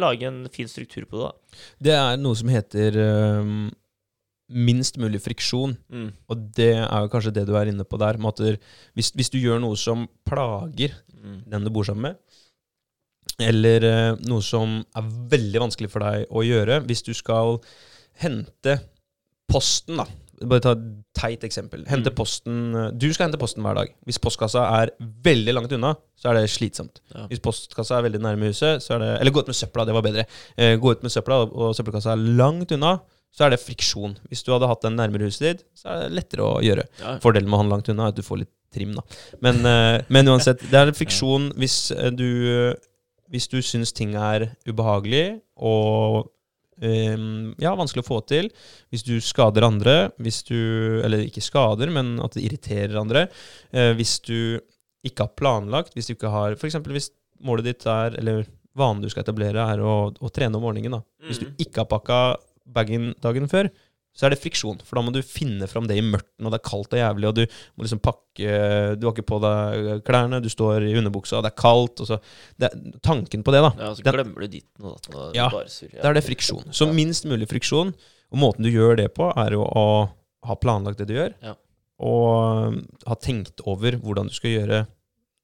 [0.00, 1.28] lage en fin struktur på det.
[1.28, 1.60] da.
[1.90, 3.68] Det er noe som heter øhm,
[4.50, 5.76] minst mulig friksjon.
[5.92, 6.08] Mm.
[6.28, 8.18] Og det er jo kanskje det du er inne på der.
[8.38, 8.58] Der,
[8.98, 11.42] hvis, hvis du gjør noe som plager Mm.
[11.52, 12.16] den du bor sammen med,
[13.44, 17.58] eller eh, noe som er veldig vanskelig for deg å gjøre Hvis du skal
[18.20, 18.78] hente
[19.50, 20.06] posten, da.
[20.40, 21.82] Bare ta et teit eksempel.
[21.88, 22.16] Hente Mm.
[22.16, 23.92] posten eh, Du skal hente posten hver dag.
[24.08, 27.00] Hvis postkassa er veldig langt unna, så er det slitsomt.
[27.14, 27.26] Ja.
[27.28, 29.92] Hvis postkassa er veldig nærme huset, så er det Eller gå ut med søpla, det
[29.94, 30.24] var bedre.
[30.56, 33.00] Eh, gå ut med søpla, og søppelkassa er langt unna,
[33.30, 34.16] så er det friksjon.
[34.28, 36.84] Hvis du hadde hatt den nærmere huset ditt, så er det lettere å gjøre.
[37.00, 37.18] Ja.
[37.22, 39.02] Fordelen med å ha den langt unna er at du får litt trim, da.
[39.42, 42.74] Men, eh, men uansett, det er friksjon hvis eh, du
[43.30, 46.24] Hvis du syns ting er ubehagelig og
[46.82, 48.48] um, ja, vanskelig å få til.
[48.90, 50.56] Hvis du skader andre, hvis du
[51.04, 53.28] Eller ikke skader, men at det irriterer andre.
[53.70, 54.58] Uh, hvis du
[55.06, 56.74] ikke har planlagt, hvis du ikke har F.eks.
[56.90, 57.10] hvis
[57.46, 58.42] målet ditt er Eller
[58.76, 60.90] vanen du skal etablere, er å, å trene om morgenen.
[60.98, 61.02] da.
[61.26, 61.54] Hvis du Mhm.
[61.62, 62.18] ikke har pakka
[62.66, 63.70] bagen dagen før,
[64.12, 64.80] så er det friksjon.
[64.82, 67.28] For da må du finne fram det i mørten, og det er kaldt og jævlig,
[67.28, 67.44] og du
[67.78, 71.52] må liksom pakke Du har ikke på deg klærne, du står i underbuksa, og det
[71.52, 72.00] er kaldt.
[72.02, 72.18] Og så,
[72.58, 73.70] det er, tanken på det, da.
[73.78, 75.14] Ja, så den- glemmer du ditten og datten.
[75.14, 75.48] og Ja,
[76.02, 76.64] da er det friksjon.
[76.74, 77.94] Så minst mulig friksjon.
[78.32, 80.10] Og måten du gjør det på, er jo å
[80.46, 81.54] ha planlagt det du gjør, Ja.
[82.00, 84.86] og um, ha tenkt over hvordan du skal gjøre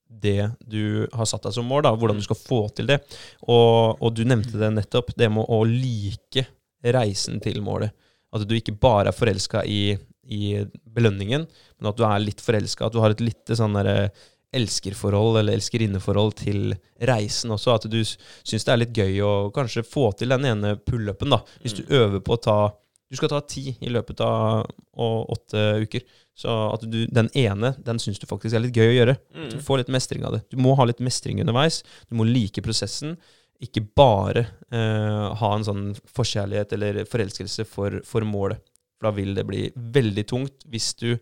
[0.09, 2.21] det du har satt deg som mål, da, hvordan Mm.
[2.23, 3.01] du skal få til det.
[3.47, 6.47] Og, og du nevnte det nettopp, det med å like
[6.85, 7.91] reisen til målet.
[8.35, 9.97] At du ikke bare er forelska i,
[10.29, 11.47] i belønningen,
[11.81, 12.87] men at du er litt forelska.
[12.87, 14.11] At du har et lite sånn derre
[14.57, 16.75] elskerforhold eller elskerinneforhold til
[17.09, 17.75] reisen også.
[17.77, 21.43] At du syns det er litt gøy å kanskje få til den ene pullupen, da.
[21.63, 22.59] Hvis du øver på å ta
[23.07, 24.67] Du skal ta ti i løpet av
[24.99, 26.01] åtte uker.
[26.35, 29.15] Så at du, den ene, den syns du faktisk er litt gøy å gjøre.
[29.31, 29.63] Du Mm.
[29.63, 30.41] får litt mestring av det.
[30.51, 31.85] Du må ha litt mestring underveis.
[32.11, 33.17] Du må like prosessen.
[33.65, 38.61] Ikke bare eh, ha en sånn forkjærlighet eller forelskelse for, for målet.
[38.99, 41.15] For da vil det bli veldig tungt hvis du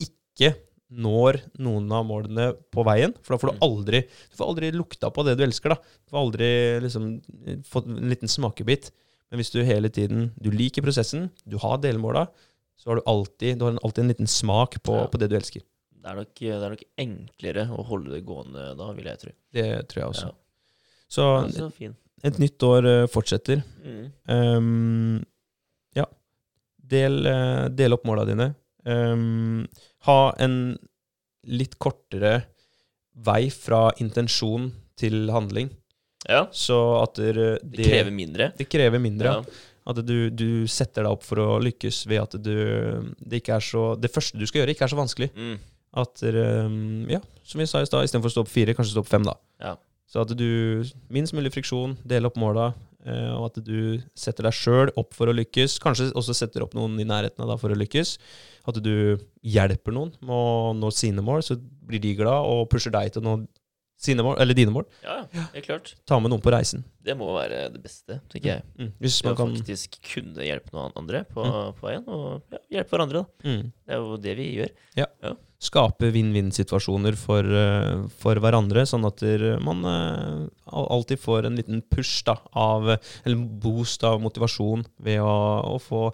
[0.00, 0.54] ikke
[0.90, 3.12] når noen av målene på veien.
[3.22, 3.62] For da får du Mm.
[3.68, 5.76] aldri Du får aldri lukta på det du elsker, da.
[5.76, 6.48] Du får aldri
[6.82, 7.04] liksom
[7.64, 8.90] fått en liten smakebit.
[9.30, 12.26] Men hvis du hele tiden Du liker prosessen, du har delmåla,
[12.76, 15.06] så har du alltid, du har alltid en liten smak på, Ja.
[15.06, 15.62] på det du elsker.
[16.00, 19.30] Det er, nok, det er nok enklere å holde det gående da, vil jeg tro.
[19.52, 20.26] Det tror jeg også.
[20.32, 20.34] Ja.
[21.10, 21.92] Så Ja, så
[22.22, 23.62] et nytt år eh, fortsetter.
[23.84, 24.02] Mm.
[24.28, 25.24] Um,
[25.96, 26.04] ja.
[26.92, 28.50] Del, eh, del opp måla dine.
[28.84, 29.64] Um,
[30.08, 30.54] ha en
[31.48, 32.34] litt kortere
[33.24, 35.70] vei fra intensjon til handling.
[36.28, 38.50] Ja, Så at det, det krever mindre.
[38.56, 39.38] det krever mindre.
[39.40, 39.66] Ja.
[39.88, 42.52] At du, du setter deg opp for å lykkes ved at du
[43.18, 45.30] det så Det første du skal gjøre, ikke er så vanskelig.
[45.34, 45.54] Mm.
[46.00, 49.02] At ehm, Ja, som vi sa i stad, istedenfor å stå opp fire, kanskje stå
[49.02, 49.34] opp fem, da.
[49.64, 49.72] Ja.
[50.10, 50.82] Så at du
[51.12, 52.72] minst mulig friksjon, deler opp måla,
[53.06, 55.78] eh, og at du setter deg sjøl opp for å lykkes.
[55.82, 58.16] Kanskje også setter opp noen i nærheten av deg for å lykkes.
[58.70, 62.92] At du hjelper noen med å nå sine mål, så blir de glad og pusher
[62.94, 63.36] deg til å nå
[64.00, 64.86] sine mål, eller dine mål.
[65.04, 65.92] ja, det helt klart.
[66.08, 66.82] Ta med noen på reisen.
[67.04, 68.64] Det må være det beste, tenker jeg.
[68.80, 68.90] Mm.
[69.02, 71.44] Hvis man kan faktisk kunne hjelpe noen andre på,
[71.76, 73.22] på veien, og ja, hjelpe hverandre.
[73.22, 73.50] da.
[73.50, 73.62] mm.
[73.84, 74.74] Det er jo det vi gjør.
[75.60, 79.20] Skape vinn-vinn-situasjoner for, eh, for hverandre, sånn at
[79.60, 85.34] man eh, alltid får en liten push da, av, eller boost av motivasjon ved å,
[85.74, 86.06] å få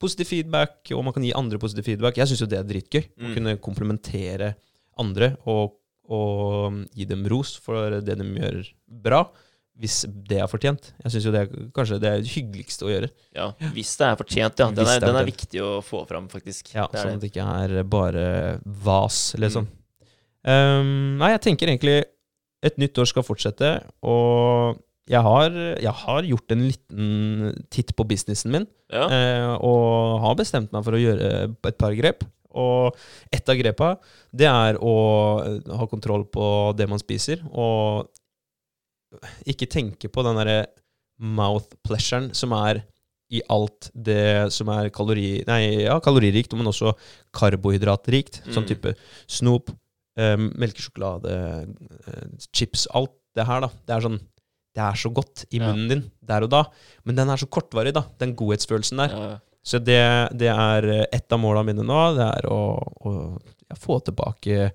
[0.00, 2.16] positiv feedback, og man kan gi andre positiv feedback.
[2.16, 3.04] Jeg syns jo det er dritgøy.
[3.04, 3.34] Å Mm.
[3.36, 4.54] kunne komplementere
[5.00, 5.76] andre og,
[6.08, 9.26] og gi dem ros for det de gjør bra,
[9.80, 10.92] hvis det er fortjent.
[11.02, 13.08] Jeg syns jo det er kanskje det er hyggeligste å gjøre.
[13.34, 14.68] Ja, Hvis det er fortjent, ja.
[14.70, 16.70] Den er, den er viktig å få fram, faktisk.
[16.76, 17.32] Ja, sånn at det.
[17.32, 18.26] ikke er bare
[18.86, 19.66] vas, liksom.
[19.66, 19.80] Mm.
[20.44, 21.98] Um, nei, jeg tenker egentlig
[22.64, 23.72] et nytt år skal fortsette,
[24.06, 24.78] og
[25.10, 29.08] jeg har, jeg har gjort en liten titt på businessen min, Ja.
[29.10, 32.22] Uh, og har bestemt meg for å gjøre et par grep.
[32.54, 32.94] Og
[33.34, 33.88] ett av grepa,
[34.30, 34.92] det er å
[35.74, 36.46] ha kontroll på
[36.78, 38.06] det man spiser, og
[39.46, 40.66] ikke tenke på den derre
[41.20, 42.82] mouth pleasuren som er
[43.34, 46.92] i alt det som er kalori, nei, ja, kaloririkt, men også
[47.34, 48.42] karbohydratrikt.
[48.52, 48.68] Sånn Mm.
[48.68, 48.94] type
[49.26, 49.70] snop,
[50.16, 51.32] eh, melkesjokolade,
[52.06, 53.68] eh, chips, alt det her, da.
[53.86, 54.20] Det er sånn
[54.76, 55.68] Det er så godt i Ja.
[55.72, 56.64] munnen din der og da,
[57.04, 58.02] men den er så kortvarig, da.
[58.18, 59.08] Den godhetsfølelsen der.
[59.08, 59.38] Ja, ja.
[59.64, 62.16] Så det, det er et av måla mine nå.
[62.16, 63.40] Det er å, å
[63.70, 64.72] ja, få tilbake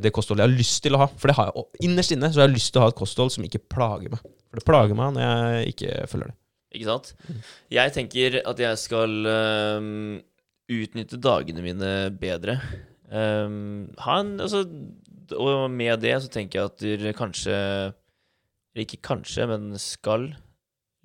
[0.00, 1.06] det kostholdet jeg har lyst til å ha.
[1.20, 3.32] For det har jeg, innerst inne så har jeg lyst til å ha et kosthold
[3.34, 4.22] som ikke plager meg.
[4.50, 6.36] For det plager meg når jeg ikke følger det.
[6.78, 7.08] Ikke sant?
[7.74, 10.20] Jeg tenker at jeg skal um,
[10.70, 12.60] utnytte dagene mine bedre.
[13.10, 14.62] Um, en Altså,
[15.34, 17.54] og med det så tenker jeg at dere kanskje
[18.70, 20.28] Eller ikke kanskje, men skal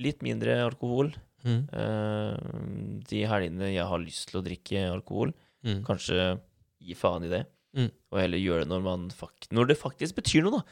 [0.02, 1.10] litt mindre alkohol.
[1.46, 1.64] Mm.
[1.74, 5.34] Uh, de helgene jeg har lyst til å drikke alkohol,
[5.66, 5.80] Mm.
[5.82, 6.38] kanskje
[6.86, 7.40] gi faen i det.
[7.76, 7.92] Mm.
[8.12, 9.10] Og heller gjøre det når, man
[9.52, 10.64] når det faktisk betyr noe, da.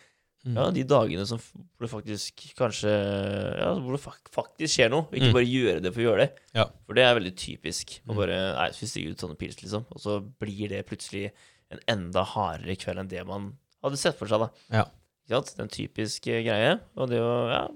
[0.45, 0.55] Mm.
[0.59, 5.05] Ja, de dagene som hvor det faktisk kanskje Ja, hvor det fak faktisk skjer noe.
[5.07, 5.33] og Ikke Mm.
[5.37, 6.39] bare gjøre det for å gjøre det.
[6.53, 6.65] Ja.
[6.85, 7.99] For det er veldig typisk.
[8.05, 8.19] Man Mm.
[8.19, 9.85] bare Nei, så stiger ut sånne pils, liksom.
[9.91, 11.31] Og så blir det plutselig
[11.71, 14.49] en enda hardere kveld enn det man hadde sett for seg, da.
[14.69, 14.83] Ja.
[15.23, 15.55] Ikke sant?
[15.55, 16.79] Den er en typisk eh, greie.
[16.97, 17.67] Og det å Ja.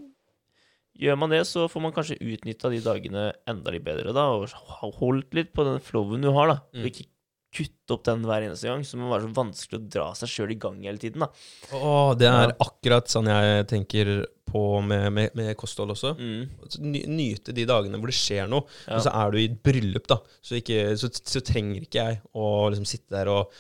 [1.00, 4.32] Gjør man det, så får man kanskje utnytta de dagene enda litt bedre, da.
[4.34, 4.50] Og
[4.98, 6.56] holdt litt på den flowen du har, da.
[6.74, 6.82] Mm.
[6.82, 7.06] Og ikke
[7.54, 8.84] kutte opp den hver eneste gang.
[8.86, 11.30] Så det må være så vanskelig å dra seg sjøl i gang hele tiden, da.
[11.78, 14.12] Å, det er akkurat sånn jeg tenker
[14.48, 16.14] på med, med, med kosthold også.
[16.20, 17.08] Mm.
[17.12, 18.68] Nyte de dagene hvor det skjer noe.
[18.88, 19.00] Ja.
[19.00, 20.22] Og så er du i et bryllup, da.
[20.42, 23.58] Så, ikke, så, så trenger ikke jeg å liksom sitte der og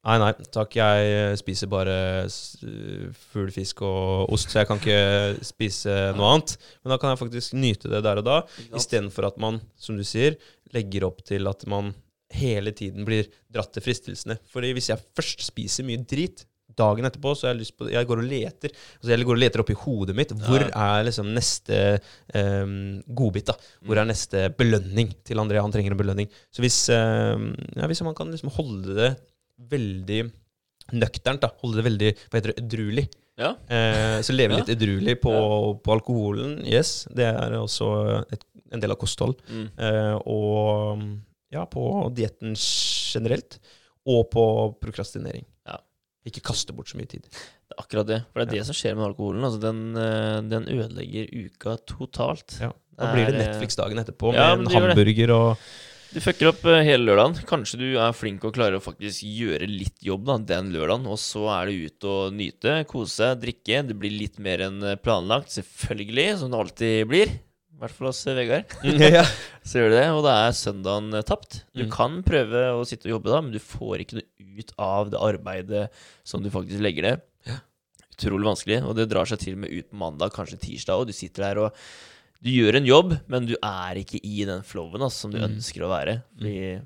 [0.00, 1.94] Nei, nei, takk, jeg spiser bare
[2.24, 6.54] Full fugl, fisk og ost, så jeg kan ikke spise noe annet.
[6.80, 8.38] Men da kan jeg faktisk nyte det der og da,
[8.72, 10.38] istedenfor at man, som du sier,
[10.72, 11.92] legger opp til at man
[12.30, 14.38] hele tiden blir dratt til fristelsene.
[14.52, 16.44] Fordi hvis jeg først spiser mye drit
[16.80, 19.76] dagen etterpå, så jeg på Jeg går og leter altså jeg går og leter oppi
[19.76, 20.34] hodet mitt.
[20.46, 22.00] Hvor er liksom neste
[22.34, 23.50] um, godbit?
[23.50, 23.56] da?
[23.86, 25.60] Hvor er neste belønning til André?
[25.60, 26.30] Han trenger en belønning.
[26.52, 29.10] Så hvis, um, ja, hvis man kan liksom holde det
[29.70, 30.22] veldig
[30.96, 33.08] nøkternt, da, holde det veldig hva heter det, edruelig
[33.40, 33.54] Ja.
[33.72, 35.32] Eh, så leve litt edruelig på,
[35.80, 37.06] på alkoholen, yes.
[37.14, 37.86] Det er også
[38.28, 38.42] et,
[38.74, 39.38] en del av kosthold.
[39.48, 39.68] Mm.
[39.80, 41.04] Eh, og
[41.54, 41.84] ja, på
[42.16, 43.58] dietten generelt.
[44.08, 44.44] Og på
[44.80, 45.44] prokrastinering.
[45.68, 45.76] Ja.
[46.28, 47.26] Ikke kaste bort så mye tid.
[47.28, 48.22] Det er akkurat det.
[48.30, 49.44] For det er det som skjer med alkoholen.
[49.46, 52.56] Altså, den, eh, den ødelegger uka totalt.
[52.62, 52.72] Ja.
[53.00, 55.70] Da blir det eh, Netflix-dagen etterpå ja, med en hamburger og
[56.10, 57.38] Du fucker opp eh, hele lørdagen.
[57.48, 61.20] Kanskje du er flink og klarer å faktisk gjøre litt jobb da, den lørdagen, og
[61.22, 63.84] så er det ut og nyte, kose drikke.
[63.88, 67.38] Det blir litt mer enn planlagt, selvfølgelig, som det alltid blir.
[67.80, 68.74] I hvert fall hos Vegard.
[69.16, 69.22] ja.
[69.64, 71.62] Så gjør du det, og da er søndagen eh, tapt.
[71.72, 71.90] Du Mm.
[71.94, 75.20] kan prøve å sitte og jobbe da, men du får ikke noe ut av det
[75.24, 75.86] arbeidet
[76.28, 77.22] som du faktisk legger ned.
[77.48, 77.56] Ja.
[78.12, 81.08] Utrolig vanskelig, og det drar seg til og med ut på mandag, kanskje tirsdag, og
[81.08, 81.72] du sitter der og
[82.44, 85.48] du gjør en jobb, men du er ikke i den flowen altså, som du Mm.
[85.56, 86.18] ønsker å være.
[86.36, 86.80] Fordi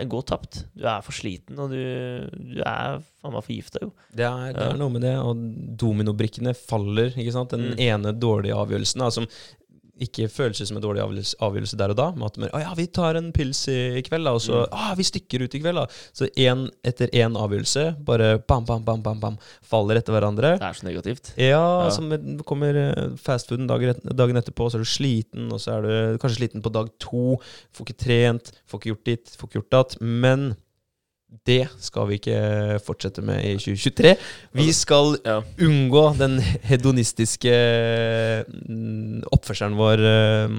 [0.00, 0.62] den går tapt.
[0.72, 1.80] Du er for sliten, og du,
[2.56, 3.90] du er faen meg forgifta, jo.
[4.16, 5.42] Det er, det er noe med det, og
[5.80, 7.10] dominobrikkene faller.
[7.12, 7.52] ikke sant?
[7.52, 7.80] Den Mm.
[7.84, 9.26] ene dårlige avgjørelsen da, som
[10.00, 12.06] ikke føles som en dårlig avgjørelse, der og da.
[12.16, 14.72] Med at man, ja, vi tar en pils i, kveld, da, og så Mm.
[14.72, 15.74] ah, vi stikker ut i kveld.
[15.76, 15.86] da.
[16.12, 20.58] Så en etter én avgjørelse, bare bam, bam, bam, bam, bam, faller etter hverandre.
[20.58, 21.32] Det er så negativt.
[21.36, 21.90] Ja, Ja.
[21.90, 26.18] så kommer eh, fastfooden dagen, dagen etterpå, så er du sliten, og så er du
[26.18, 27.38] kanskje sliten på dag to.
[27.72, 30.00] Får ikke trent, får ikke gjort ditt, får ikke gjort datt.
[30.00, 30.56] Men
[31.46, 32.38] det skal vi ikke
[32.84, 34.14] fortsette med i 2023.
[34.58, 35.40] Vi skal Ja.
[35.62, 37.54] unngå den hedonistiske
[38.48, 40.54] mm, oppførselen vår eh,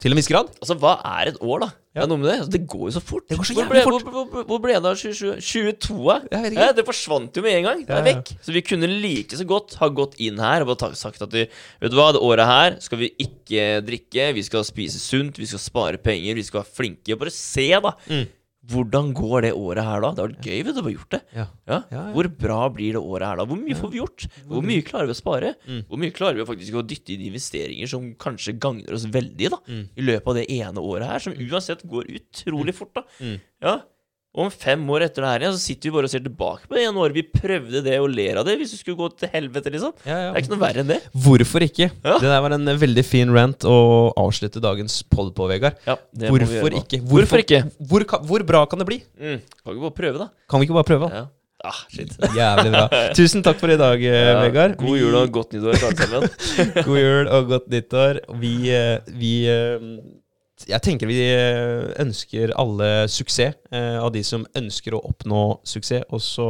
[0.00, 0.48] til en viss grad.
[0.62, 1.70] Altså, hva er et år, da?
[1.90, 2.06] Det Ja.
[2.06, 2.36] med det.
[2.38, 3.24] Altså, det går jo så fort.
[3.28, 4.02] Det går så jævlig fort.
[4.06, 6.20] Hvor, hvor, hvor ble det av 27 22?
[6.54, 7.82] Ja, det forsvant jo med en gang.
[7.84, 8.30] Det er vekk.
[8.46, 11.44] Så vi kunne like så godt ha gått inn her og bare sagt at vi,
[11.82, 15.46] vet du hva, det året her skal vi ikke drikke, vi skal spise sunt, vi
[15.50, 17.18] skal spare penger, vi skal være flinke.
[17.18, 17.92] Bare se, da.
[18.08, 18.28] Mm.
[18.70, 20.10] Hvordan går det året her da?
[20.16, 21.20] Det var gøy hvis du hadde gjort det.
[21.36, 21.46] Ja.
[21.70, 21.78] Ja.
[21.92, 22.04] Ja.
[22.14, 23.46] Hvor bra blir det året her da?
[23.50, 24.26] Hvor mye får vi gjort?
[24.50, 25.54] Hvor mye klarer vi å spare?
[25.66, 25.80] Mm.
[25.90, 29.60] Hvor mye klarer vi faktisk å dytte inn investeringer som kanskje gagner oss veldig da?
[29.70, 29.84] Mm.
[29.96, 33.06] i løpet av det ene året her, som uansett går utrolig fort, da.
[33.20, 33.40] Mm.
[33.64, 33.76] Ja.
[34.30, 36.68] Og om fem år etter det her igjen, så sitter vi bare og ser tilbake
[36.70, 39.08] på det ene året vi prøvde det, og ler av det, hvis det skulle gå
[39.18, 39.90] til helvete, liksom.
[40.06, 40.28] Ja, ja.
[40.30, 41.00] Det er ikke noe verre enn det.
[41.24, 41.88] Hvorfor ikke?
[41.90, 42.14] Ja.
[42.22, 43.74] Det der var en veldig fin rant å
[44.22, 45.82] avslutte dagens pod på, Vegard.
[46.14, 47.02] Vi Hvorfor ikke?
[47.10, 47.64] Hvorfor ikke?
[47.90, 49.00] Hvor, hvor bra kan det bli?
[49.18, 49.42] Mm.
[49.42, 50.30] Kan ikke bare prøve, da.
[50.46, 51.10] Kan vi ikke bare prøve?
[51.18, 51.26] Ja.
[51.60, 52.14] Ah, shit.
[52.38, 52.86] Jævlig bra.
[53.18, 54.78] Tusen takk for i dag, eh, Ja, Vegard.
[54.80, 56.30] God jul og godt nyttår alle sammen.
[56.86, 58.22] God jul og godt nyttår.
[58.40, 59.90] Vi, eh, vi eh,
[60.68, 66.04] Jeg tenker vi eh, ønsker alle suksess, eh, av de som ønsker å oppnå suksess.
[66.12, 66.48] Og så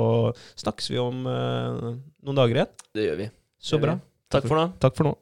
[0.59, 1.91] snakkes vi om eh,
[2.27, 2.73] noen dager igjen.
[2.97, 3.29] Det gjør vi.
[3.61, 3.99] Så bra.
[4.31, 4.71] Takk for nå.
[4.83, 5.15] Takk for nå.